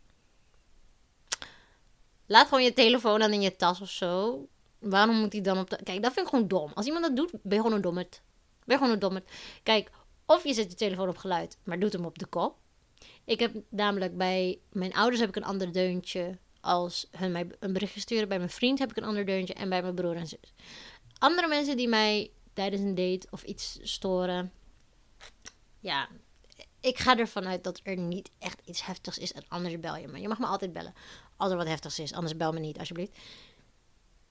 Laat 2.26 2.48
gewoon 2.48 2.64
je 2.64 2.74
telefoon 2.74 3.20
dan 3.20 3.34
in 3.34 3.42
je 3.42 3.56
tas 3.56 3.82
of 3.82 3.90
zo. 3.90 4.48
Waarom 4.80 5.16
moet 5.16 5.34
hij 5.34 5.42
dan 5.42 5.58
op 5.58 5.70
de... 5.70 5.84
Kijk, 5.84 6.02
dat 6.04 6.14
vind 6.14 6.26
ik 6.26 6.32
gewoon 6.32 6.48
dom. 6.48 6.72
Als 6.74 6.86
iemand 6.86 7.06
dat 7.06 7.16
doet, 7.16 7.32
ben 7.32 7.42
je 7.58 7.62
gewoon 7.62 7.74
een 7.74 7.82
dommerd. 7.82 8.22
Ben 8.66 8.78
gewoon 8.78 8.94
een 8.94 9.00
dommerd. 9.00 9.32
Kijk, 9.64 9.90
of 10.26 10.44
je 10.44 10.54
zet 10.54 10.72
je 10.72 10.78
telefoon 10.78 11.10
op 11.10 11.18
geluid, 11.18 11.58
maar 11.64 11.80
doet 11.80 11.94
hem 11.94 12.06
op 12.06 12.20
de 12.20 12.26
kop. 12.26 12.58
Ik 13.26 13.40
heb 13.40 13.56
namelijk 13.70 14.18
bij 14.18 14.60
mijn 14.72 14.94
ouders 14.94 15.20
heb 15.20 15.30
ik 15.30 15.36
een 15.36 15.44
ander 15.44 15.72
deuntje 15.72 16.38
als 16.68 17.08
hun 17.12 17.32
mij 17.32 17.48
een 17.60 17.74
berichtje 17.74 18.00
sturen. 18.00 18.28
Bij 18.28 18.38
mijn 18.38 18.50
vriend 18.50 18.80
heb 18.80 18.90
ik 18.90 18.98
een 18.98 19.04
ander 19.04 19.26
deuntje 19.26 19.54
en 19.54 19.70
bij 19.70 19.82
mijn 19.82 19.96
broer 19.96 20.16
en 20.16 20.28
zus. 20.28 20.54
Andere 21.18 21.48
mensen 21.48 21.78
die 21.78 21.88
mij 21.88 22.32
tijdens 22.54 22.82
een 22.82 22.96
date 22.96 23.28
of 23.30 23.44
iets 23.44 23.80
storen. 23.82 24.52
Ja, 25.80 26.10
ik 26.80 26.98
ga 26.98 27.18
ervan 27.18 27.48
uit 27.48 27.64
dat 27.64 27.80
er 27.84 27.98
niet 27.98 28.32
echt 28.40 28.62
iets 28.66 28.86
heftigs 28.86 29.18
is 29.18 29.34
en 29.34 29.44
anders 29.48 29.80
bel 29.80 29.96
je 29.96 30.08
me. 30.08 30.22
Je 30.22 30.28
mag 30.28 30.40
me 30.40 30.46
altijd 30.46 30.74
bellen 30.74 30.94
als 31.38 31.52
er 31.52 31.58
wat 31.58 31.68
heftigs 31.68 32.00
is, 32.00 32.14
anders 32.14 32.38
bel 32.38 32.52
me 32.52 32.60
niet 32.60 32.80
alsjeblieft. 32.80 33.18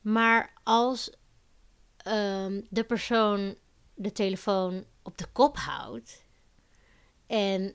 Maar 0.00 0.52
als 0.62 1.10
um, 2.06 2.66
de 2.70 2.84
persoon 2.84 3.56
de 3.94 4.12
telefoon 4.12 4.84
op 5.02 5.18
de 5.18 5.26
kop 5.32 5.56
houdt. 5.56 6.24
En 7.26 7.74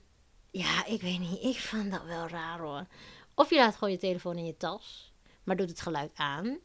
ja, 0.52 0.86
ik 0.86 1.02
weet 1.02 1.20
niet, 1.20 1.44
ik 1.44 1.60
vond 1.60 1.92
dat 1.92 2.04
wel 2.04 2.28
raar 2.28 2.60
hoor. 2.60 2.86
Of 3.42 3.50
je 3.50 3.56
laat 3.56 3.74
gewoon 3.74 3.92
je 3.92 3.98
telefoon 3.98 4.38
in 4.38 4.46
je 4.46 4.58
tas, 4.58 5.14
maar 5.44 5.56
doet 5.56 5.70
het 5.70 5.82
geluid 5.82 6.12
aan. 6.16 6.60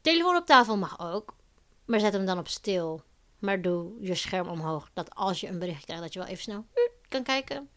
Telefoon 0.00 0.36
op 0.36 0.46
tafel 0.46 0.76
mag 0.76 1.00
ook, 1.00 1.36
maar 1.84 2.00
zet 2.00 2.12
hem 2.12 2.26
dan 2.26 2.38
op 2.38 2.48
stil. 2.48 3.02
Maar 3.38 3.62
doe 3.62 3.92
je 4.00 4.14
scherm 4.14 4.48
omhoog, 4.48 4.90
dat 4.94 5.14
als 5.14 5.40
je 5.40 5.46
een 5.46 5.58
bericht 5.58 5.84
krijgt, 5.84 6.02
dat 6.02 6.12
je 6.12 6.18
wel 6.18 6.28
even 6.28 6.42
snel 6.42 6.66
kan 7.08 7.22
kijken. 7.22 7.68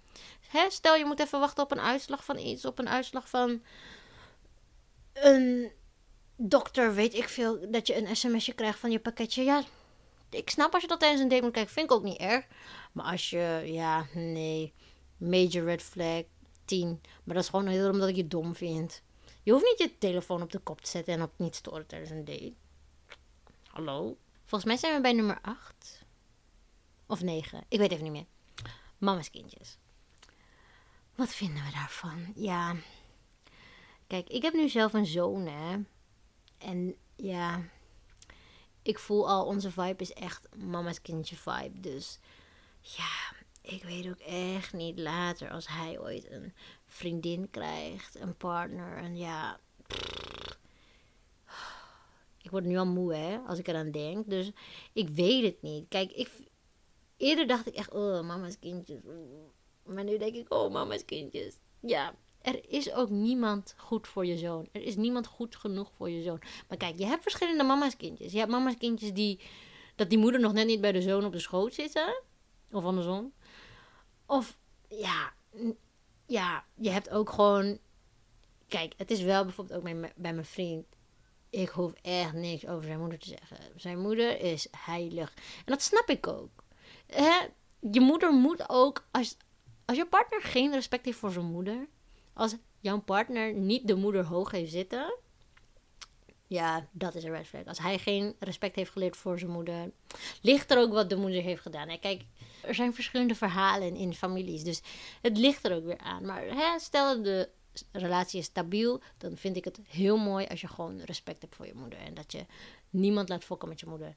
Hè, 0.47 0.69
stel 0.69 0.95
je 0.95 1.05
moet 1.05 1.19
even 1.19 1.39
wachten 1.39 1.63
op 1.63 1.71
een 1.71 1.79
uitslag 1.79 2.25
van 2.25 2.37
iets, 2.37 2.65
op 2.65 2.79
een 2.79 2.89
uitslag 2.89 3.29
van 3.29 3.63
een 5.13 5.71
dokter, 6.35 6.93
weet 6.93 7.13
ik 7.13 7.29
veel, 7.29 7.71
dat 7.71 7.87
je 7.87 7.97
een 7.97 8.15
sms'je 8.15 8.53
krijgt 8.53 8.79
van 8.79 8.91
je 8.91 8.99
pakketje. 8.99 9.43
Ja, 9.43 9.63
ik 10.29 10.49
snap 10.49 10.73
als 10.73 10.81
je 10.81 10.87
dat 10.87 10.99
tijdens 10.99 11.21
een 11.21 11.27
date 11.27 11.51
kijken, 11.51 11.73
vind 11.73 11.85
ik 11.85 11.97
ook 11.97 12.03
niet 12.03 12.19
erg. 12.19 12.45
Maar 12.91 13.05
als 13.05 13.29
je, 13.29 13.61
ja, 13.65 14.05
nee, 14.13 14.73
major 15.17 15.63
red 15.63 15.81
flag, 15.83 16.23
10. 16.71 17.01
Maar 17.23 17.35
dat 17.35 17.43
is 17.43 17.49
gewoon 17.49 17.67
heel 17.67 17.89
omdat 17.89 18.09
ik 18.09 18.15
je 18.15 18.27
dom 18.27 18.55
vind. 18.55 19.01
Je 19.43 19.51
hoeft 19.51 19.63
niet 19.63 19.77
je 19.77 19.97
telefoon 19.97 20.41
op 20.41 20.51
de 20.51 20.59
kop 20.59 20.81
te 20.81 20.89
zetten 20.89 21.13
en 21.13 21.21
op 21.21 21.31
niet 21.35 21.55
storen 21.55 21.87
tijdens 21.87 22.11
een 22.11 22.25
date. 22.25 22.53
Hallo? 23.67 24.17
Volgens 24.45 24.65
mij 24.65 24.77
zijn 24.77 24.95
we 24.95 25.01
bij 25.01 25.13
nummer 25.13 25.39
8. 25.41 26.05
Of 27.05 27.21
9. 27.21 27.63
Ik 27.67 27.79
weet 27.79 27.91
even 27.91 28.03
niet 28.03 28.11
meer. 28.11 28.25
Mama's 28.97 29.29
kindjes. 29.29 29.77
Wat 31.15 31.29
vinden 31.29 31.63
we 31.63 31.71
daarvan? 31.71 32.33
Ja. 32.35 32.75
Kijk, 34.07 34.29
ik 34.29 34.41
heb 34.41 34.53
nu 34.53 34.69
zelf 34.69 34.93
een 34.93 35.05
zoon, 35.05 35.45
hè. 35.45 35.77
En 36.57 36.95
ja, 37.15 37.61
ik 38.81 38.99
voel 38.99 39.29
al, 39.29 39.45
onze 39.45 39.71
vibe 39.71 40.03
is 40.03 40.13
echt 40.13 40.55
mama's 40.55 41.01
kindje 41.01 41.35
vibe. 41.35 41.79
Dus 41.79 42.19
ja, 42.81 43.33
ik 43.61 43.83
weet 43.83 44.07
ook 44.07 44.19
echt 44.27 44.73
niet 44.73 44.99
later 44.99 45.49
als 45.49 45.67
hij 45.67 45.99
ooit 45.99 46.31
een 46.31 46.53
vriendin 46.85 47.49
krijgt, 47.49 48.19
een 48.19 48.37
partner. 48.37 48.97
En 48.97 49.17
ja, 49.17 49.59
ik 52.41 52.51
word 52.51 52.63
nu 52.63 52.77
al 52.77 52.85
moe 52.85 53.13
hè, 53.13 53.37
als 53.37 53.59
ik 53.59 53.67
eraan 53.67 53.91
denk. 53.91 54.29
Dus 54.29 54.51
ik 54.93 55.09
weet 55.09 55.43
het 55.43 55.61
niet. 55.61 55.85
Kijk, 55.89 56.11
ik, 56.11 56.29
eerder 57.17 57.47
dacht 57.47 57.67
ik 57.67 57.75
echt, 57.75 57.91
oh, 57.91 58.21
mama's 58.21 58.59
kindjes. 58.59 58.99
Maar 59.83 60.03
nu 60.03 60.17
denk 60.17 60.35
ik, 60.35 60.53
oh, 60.53 60.71
mama's 60.71 61.05
kindjes. 61.05 61.55
Ja, 61.79 62.15
er 62.41 62.69
is 62.69 62.91
ook 62.93 63.09
niemand 63.09 63.73
goed 63.77 64.07
voor 64.07 64.25
je 64.25 64.37
zoon. 64.37 64.67
Er 64.71 64.81
is 64.81 64.95
niemand 64.95 65.27
goed 65.27 65.55
genoeg 65.55 65.91
voor 65.97 66.09
je 66.09 66.21
zoon. 66.21 66.41
Maar 66.67 66.77
kijk, 66.77 66.97
je 66.97 67.05
hebt 67.05 67.21
verschillende 67.21 67.63
mama's 67.63 67.97
kindjes. 67.97 68.31
Je 68.31 68.37
hebt 68.37 68.51
mama's 68.51 68.77
kindjes 68.77 69.13
die 69.13 69.39
dat 69.95 70.09
die 70.09 70.19
moeder 70.19 70.41
nog 70.41 70.53
net 70.53 70.65
niet 70.65 70.81
bij 70.81 70.91
de 70.91 71.01
zoon 71.01 71.25
op 71.25 71.31
de 71.31 71.39
schoot 71.39 71.73
zit. 71.73 72.01
Of 72.71 72.83
andersom. 72.83 73.33
Of 74.31 74.57
ja, 74.87 75.33
ja, 76.25 76.65
je 76.75 76.89
hebt 76.89 77.09
ook 77.09 77.29
gewoon. 77.29 77.79
Kijk, 78.67 78.93
het 78.97 79.11
is 79.11 79.21
wel 79.21 79.43
bijvoorbeeld 79.43 79.77
ook 79.77 79.83
bij, 79.83 80.13
bij 80.15 80.33
mijn 80.33 80.45
vriend. 80.45 80.85
Ik 81.49 81.69
hoef 81.69 81.93
echt 82.01 82.33
niks 82.33 82.67
over 82.67 82.83
zijn 82.83 82.99
moeder 82.99 83.19
te 83.19 83.27
zeggen. 83.27 83.57
Zijn 83.75 83.99
moeder 83.99 84.39
is 84.39 84.67
heilig. 84.85 85.33
En 85.35 85.63
dat 85.65 85.81
snap 85.81 86.09
ik 86.09 86.27
ook. 86.27 86.63
Hè? 87.07 87.39
Je 87.91 87.99
moeder 87.99 88.33
moet 88.33 88.69
ook. 88.69 89.07
Als, 89.11 89.37
als 89.85 89.97
je 89.97 90.05
partner 90.05 90.41
geen 90.41 90.71
respect 90.71 91.05
heeft 91.05 91.17
voor 91.17 91.31
zijn 91.31 91.45
moeder. 91.45 91.87
Als 92.33 92.55
jouw 92.79 93.01
partner 93.01 93.53
niet 93.53 93.87
de 93.87 93.95
moeder 93.95 94.25
hoog 94.25 94.51
heeft 94.51 94.71
zitten. 94.71 95.17
Ja, 96.51 96.87
dat 96.91 97.15
is 97.15 97.23
een 97.23 97.31
red 97.31 97.47
flag. 97.47 97.65
Als 97.65 97.79
hij 97.79 97.99
geen 97.99 98.35
respect 98.39 98.75
heeft 98.75 98.91
geleerd 98.91 99.17
voor 99.17 99.39
zijn 99.39 99.51
moeder. 99.51 99.91
Ligt 100.41 100.71
er 100.71 100.77
ook 100.77 100.91
wat 100.91 101.09
de 101.09 101.15
moeder 101.15 101.41
heeft 101.41 101.61
gedaan. 101.61 101.99
kijk, 101.99 102.21
er 102.61 102.75
zijn 102.75 102.93
verschillende 102.93 103.35
verhalen 103.35 103.95
in 103.95 104.13
families. 104.13 104.63
Dus 104.63 104.81
het 105.21 105.37
ligt 105.37 105.65
er 105.65 105.75
ook 105.75 105.85
weer 105.85 105.97
aan. 105.97 106.25
Maar 106.25 106.43
hè, 106.43 106.79
stel 106.79 107.21
de 107.21 107.49
relatie 107.91 108.39
is 108.39 108.45
stabiel, 108.45 109.01
dan 109.17 109.37
vind 109.37 109.55
ik 109.55 109.63
het 109.63 109.79
heel 109.87 110.17
mooi 110.17 110.45
als 110.47 110.61
je 110.61 110.67
gewoon 110.67 111.01
respect 111.01 111.41
hebt 111.41 111.55
voor 111.55 111.65
je 111.65 111.75
moeder. 111.75 111.99
En 111.99 112.13
dat 112.13 112.31
je 112.31 112.45
niemand 112.89 113.29
laat 113.29 113.43
fokken 113.43 113.69
met 113.69 113.79
je 113.79 113.85
moeder. 113.85 114.15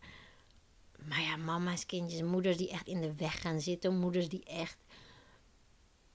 Maar 1.09 1.21
ja, 1.21 1.37
mama's 1.37 1.87
kindjes, 1.87 2.23
moeders 2.23 2.57
die 2.57 2.71
echt 2.71 2.87
in 2.87 3.01
de 3.01 3.15
weg 3.15 3.41
gaan 3.41 3.61
zitten, 3.61 3.99
moeders 3.99 4.29
die 4.29 4.45
echt 4.45 4.79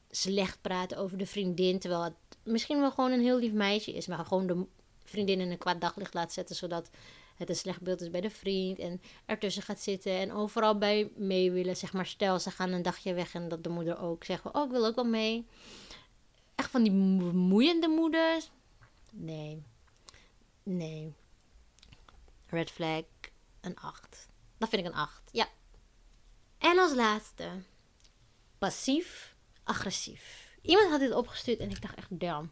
slecht 0.09 0.61
praten 0.61 0.97
over 0.97 1.17
de 1.17 1.25
vriendin, 1.25 1.79
terwijl 1.79 2.03
het 2.03 2.38
misschien 2.43 2.79
wel 2.79 2.91
gewoon 2.91 3.11
een 3.11 3.21
heel 3.21 3.39
lief 3.39 3.53
meisje 3.53 3.93
is, 3.93 4.07
maar 4.07 4.25
gewoon 4.25 4.47
de 4.47 4.65
vriendin 5.10 5.39
in 5.39 5.51
een 5.51 5.58
kwaad 5.58 5.82
daglicht 5.82 6.13
laat 6.13 6.34
zetten, 6.34 6.56
zodat 6.56 6.89
het 7.36 7.50
een 7.50 7.56
slecht 7.56 7.82
beeld 7.82 8.01
is 8.01 8.10
bij 8.10 8.22
de 8.22 8.30
vriend 8.30 8.80
en 8.80 9.01
ertussen 9.25 9.63
gaat 9.63 9.80
zitten 9.80 10.12
en 10.12 10.32
overal 10.32 10.78
bij 10.78 11.12
mee 11.16 11.51
willen. 11.51 11.78
Zeg 11.78 11.94
maar, 11.94 12.06
stel 12.06 12.39
ze 12.39 12.51
gaan 12.51 12.72
een 12.72 12.82
dagje 12.82 13.13
weg 13.13 13.34
en 13.34 13.48
dat 13.48 13.63
de 13.63 13.70
moeder 13.70 14.00
ook 14.00 14.24
zegt: 14.24 14.51
Oh, 14.51 14.66
ik 14.66 14.72
wil 14.72 14.86
ook 14.86 14.96
wel 14.96 15.06
mee. 15.06 15.48
Echt 16.56 16.70
van 16.70 16.84
die 16.84 16.92
moeiende 16.92 17.88
moeders. 17.88 18.50
Nee. 19.12 19.63
Nee. 20.63 21.13
Red 22.46 22.72
flag, 22.72 23.04
een 23.62 23.75
8. 23.75 24.28
Dat 24.58 24.70
vind 24.70 24.82
ik 24.82 24.88
een 24.88 24.98
8. 24.98 25.22
Ja. 25.32 25.48
En 26.58 26.80
als 26.80 26.94
laatste, 26.94 27.50
passief-agressief. 28.58 30.48
Iemand 30.62 30.89
had 30.89 31.00
dit 31.00 31.13
opgestuurd 31.13 31.60
en 31.60 31.70
ik 31.70 31.82
dacht 31.82 31.96
echt, 31.96 32.20
damn. 32.20 32.51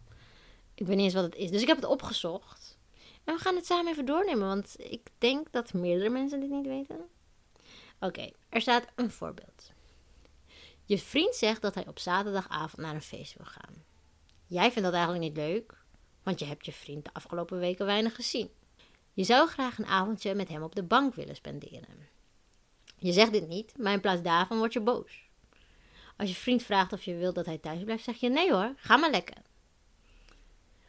Ik 0.79 0.87
weet 0.87 0.95
niet 0.95 1.05
eens 1.05 1.13
wat 1.13 1.23
het 1.23 1.35
is. 1.35 1.51
Dus 1.51 1.61
ik 1.61 1.67
heb 1.67 1.77
het 1.77 1.85
opgezocht. 1.85 2.77
En 3.23 3.35
we 3.35 3.41
gaan 3.41 3.55
het 3.55 3.65
samen 3.65 3.91
even 3.91 4.05
doornemen, 4.05 4.47
want 4.47 4.75
ik 4.77 5.09
denk 5.17 5.51
dat 5.51 5.73
meerdere 5.73 6.09
mensen 6.09 6.39
dit 6.39 6.49
niet 6.49 6.65
weten. 6.65 7.05
Oké, 7.99 8.31
er 8.49 8.61
staat 8.61 8.87
een 8.95 9.11
voorbeeld. 9.11 9.71
Je 10.85 10.97
vriend 10.97 11.35
zegt 11.35 11.61
dat 11.61 11.75
hij 11.75 11.87
op 11.87 11.99
zaterdagavond 11.99 12.77
naar 12.77 12.95
een 12.95 13.01
feest 13.01 13.37
wil 13.37 13.45
gaan. 13.45 13.83
Jij 14.47 14.71
vindt 14.71 14.83
dat 14.83 14.93
eigenlijk 14.93 15.23
niet 15.23 15.37
leuk, 15.37 15.83
want 16.23 16.39
je 16.39 16.45
hebt 16.45 16.65
je 16.65 16.71
vriend 16.71 17.05
de 17.05 17.13
afgelopen 17.13 17.59
weken 17.59 17.85
weinig 17.85 18.15
gezien. 18.15 18.49
Je 19.13 19.23
zou 19.23 19.47
graag 19.47 19.77
een 19.77 19.85
avondje 19.85 20.35
met 20.35 20.47
hem 20.47 20.63
op 20.63 20.75
de 20.75 20.83
bank 20.83 21.15
willen 21.15 21.35
spenderen. 21.35 22.07
Je 22.97 23.11
zegt 23.11 23.31
dit 23.31 23.47
niet, 23.47 23.77
maar 23.77 23.93
in 23.93 24.01
plaats 24.01 24.21
daarvan 24.21 24.57
word 24.57 24.73
je 24.73 24.81
boos. 24.81 25.29
Als 26.17 26.29
je 26.29 26.35
vriend 26.35 26.63
vraagt 26.63 26.93
of 26.93 27.03
je 27.03 27.15
wilt 27.15 27.35
dat 27.35 27.45
hij 27.45 27.57
thuis 27.57 27.83
blijft, 27.83 28.03
zeg 28.03 28.15
je 28.15 28.29
nee 28.29 28.51
hoor, 28.51 28.73
ga 28.75 28.97
maar 28.97 29.11
lekker. 29.11 29.46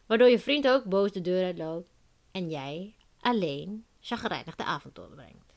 Waardoor 0.09 0.29
je 0.29 0.39
vriend 0.39 0.67
ook 0.67 0.83
boos 0.83 1.11
de 1.11 1.21
deur 1.21 1.43
uitloopt 1.43 1.89
en 2.31 2.49
jij 2.49 2.95
alleen 3.19 3.85
chagrijnig 3.99 4.55
de 4.55 4.63
avond 4.63 4.95
doorbrengt. 4.95 5.53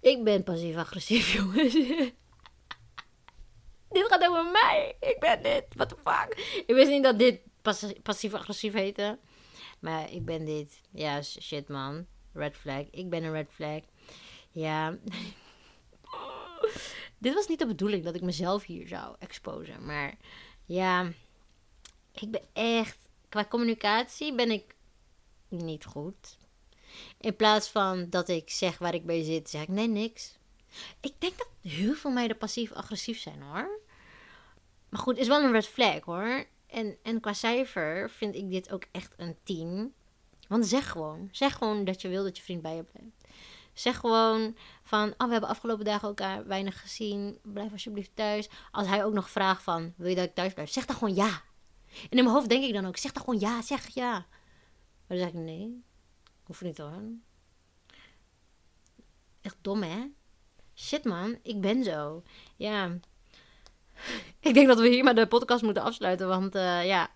Ik 0.00 0.24
ben 0.24 0.42
passief-agressief, 0.42 1.32
jongens. 1.36 1.72
dit 3.88 4.06
gaat 4.06 4.26
over 4.28 4.44
mij. 4.44 4.96
Ik 5.00 5.16
ben 5.18 5.42
dit. 5.42 5.64
What 5.74 5.88
the 5.88 5.96
fuck? 6.04 6.62
Ik 6.66 6.74
wist 6.74 6.90
niet 6.90 7.02
dat 7.02 7.18
dit 7.18 7.40
passief-agressief 8.02 8.72
heette. 8.72 9.18
Maar 9.80 10.12
ik 10.12 10.24
ben 10.24 10.44
dit. 10.44 10.80
Ja, 10.90 11.22
shit 11.22 11.68
man. 11.68 12.06
Red 12.32 12.56
flag. 12.56 12.84
Ik 12.90 13.10
ben 13.10 13.24
een 13.24 13.32
red 13.32 13.50
flag. 13.50 13.80
Ja. 14.50 14.98
dit 17.18 17.34
was 17.34 17.48
niet 17.48 17.58
de 17.58 17.66
bedoeling 17.66 18.04
dat 18.04 18.14
ik 18.14 18.22
mezelf 18.22 18.64
hier 18.64 18.88
zou 18.88 19.16
exposen. 19.18 19.84
Maar 19.84 20.16
ja. 20.64 21.12
Ik 22.20 22.30
ben 22.30 22.42
echt. 22.52 22.98
Qua 23.28 23.44
communicatie 23.44 24.34
ben 24.34 24.50
ik 24.50 24.74
niet 25.48 25.84
goed. 25.84 26.38
In 27.20 27.36
plaats 27.36 27.68
van 27.68 28.10
dat 28.10 28.28
ik 28.28 28.50
zeg 28.50 28.78
waar 28.78 28.94
ik 28.94 29.06
bij 29.06 29.22
zit, 29.22 29.50
zeg 29.50 29.62
ik 29.62 29.68
nee, 29.68 29.88
niks. 29.88 30.38
Ik 31.00 31.12
denk 31.18 31.38
dat 31.38 31.48
heel 31.62 31.94
veel 31.94 32.10
meiden 32.10 32.38
passief-agressief 32.38 33.18
zijn 33.18 33.42
hoor. 33.42 33.80
Maar 34.88 35.00
goed, 35.00 35.18
is 35.18 35.26
wel 35.26 35.42
een 35.42 35.52
red 35.52 35.66
flag 35.66 36.04
hoor. 36.04 36.46
En, 36.66 36.96
en 37.02 37.20
qua 37.20 37.32
cijfer 37.32 38.10
vind 38.10 38.34
ik 38.34 38.50
dit 38.50 38.72
ook 38.72 38.84
echt 38.92 39.14
een 39.16 39.36
10. 39.42 39.94
Want 40.48 40.66
zeg 40.66 40.90
gewoon. 40.90 41.28
Zeg 41.32 41.54
gewoon 41.54 41.84
dat 41.84 42.02
je 42.02 42.08
wil 42.08 42.22
dat 42.22 42.36
je 42.36 42.42
vriend 42.42 42.62
bij 42.62 42.76
je 42.76 42.82
blijft. 42.82 43.16
Zeg 43.72 43.96
gewoon 43.96 44.56
van, 44.82 45.14
oh, 45.16 45.26
we 45.26 45.32
hebben 45.32 45.50
afgelopen 45.50 45.84
dagen 45.84 46.08
elkaar 46.08 46.46
weinig 46.46 46.80
gezien. 46.80 47.38
Blijf 47.42 47.72
alsjeblieft 47.72 48.10
thuis. 48.14 48.48
Als 48.70 48.86
hij 48.86 49.04
ook 49.04 49.12
nog 49.12 49.30
vraagt 49.30 49.62
van, 49.62 49.94
wil 49.96 50.08
je 50.08 50.14
dat 50.14 50.24
ik 50.24 50.34
thuis 50.34 50.52
blijf? 50.52 50.70
Zeg 50.70 50.86
dan 50.86 50.96
gewoon 50.96 51.14
ja. 51.14 51.42
En 52.02 52.18
in 52.18 52.24
mijn 52.24 52.36
hoofd 52.36 52.48
denk 52.48 52.64
ik 52.64 52.72
dan 52.72 52.86
ook, 52.86 52.96
zeg 52.96 53.12
dan 53.12 53.24
gewoon 53.24 53.40
ja, 53.40 53.62
zeg 53.62 53.88
ja. 53.88 54.10
Maar 55.06 55.16
dan 55.16 55.18
zeg 55.18 55.28
ik, 55.28 55.34
nee, 55.34 55.82
hoef 56.42 56.60
niet 56.60 56.78
hoor. 56.78 57.02
Echt 59.40 59.56
dom 59.60 59.82
hè? 59.82 60.06
Shit 60.74 61.04
man, 61.04 61.38
ik 61.42 61.60
ben 61.60 61.84
zo. 61.84 62.22
Ja. 62.56 62.98
Ik 64.40 64.54
denk 64.54 64.66
dat 64.66 64.80
we 64.80 64.88
hier 64.88 65.04
maar 65.04 65.14
de 65.14 65.26
podcast 65.26 65.62
moeten 65.62 65.82
afsluiten, 65.82 66.28
want 66.28 66.54
uh, 66.56 66.86
ja. 66.86 67.10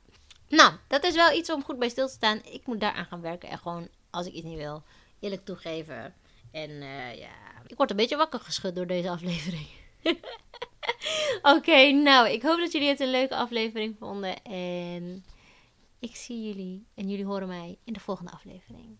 Nou, 0.48 0.72
dat 0.88 1.04
is 1.04 1.14
wel 1.14 1.32
iets 1.32 1.50
om 1.50 1.64
goed 1.64 1.78
bij 1.78 1.88
stil 1.88 2.06
te 2.06 2.12
staan. 2.12 2.40
Ik 2.44 2.66
moet 2.66 2.80
daaraan 2.80 3.04
gaan 3.04 3.20
werken 3.20 3.48
en 3.48 3.58
gewoon, 3.58 3.88
als 4.10 4.26
ik 4.26 4.32
iets 4.32 4.46
niet 4.46 4.56
wil, 4.56 4.82
eerlijk 5.20 5.44
toegeven. 5.44 6.14
En 6.50 6.70
uh, 6.70 7.18
ja, 7.18 7.30
ik 7.66 7.76
word 7.76 7.90
een 7.90 7.96
beetje 7.96 8.16
wakker 8.16 8.40
geschud 8.40 8.74
door 8.74 8.86
deze 8.86 9.10
aflevering. 9.10 9.66
Oké, 11.56 11.90
nou, 11.90 12.28
ik 12.28 12.42
hoop 12.42 12.58
dat 12.58 12.72
jullie 12.72 12.88
het 12.88 13.00
een 13.00 13.10
leuke 13.10 13.36
aflevering 13.36 13.96
vonden. 13.98 14.42
En 14.42 15.24
ik 15.98 16.16
zie 16.16 16.46
jullie 16.46 16.86
en 16.94 17.08
jullie 17.08 17.24
horen 17.24 17.48
mij 17.48 17.78
in 17.84 17.92
de 17.92 18.00
volgende 18.00 18.30
aflevering. 18.32 18.98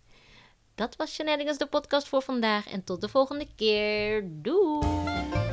Dat 0.74 0.96
was 0.96 1.14
Shenanigans, 1.14 1.58
de 1.58 1.66
podcast 1.66 2.08
voor 2.08 2.22
vandaag. 2.22 2.66
En 2.66 2.84
tot 2.84 3.00
de 3.00 3.08
volgende 3.08 3.46
keer. 3.56 4.28
Doei! 4.42 5.51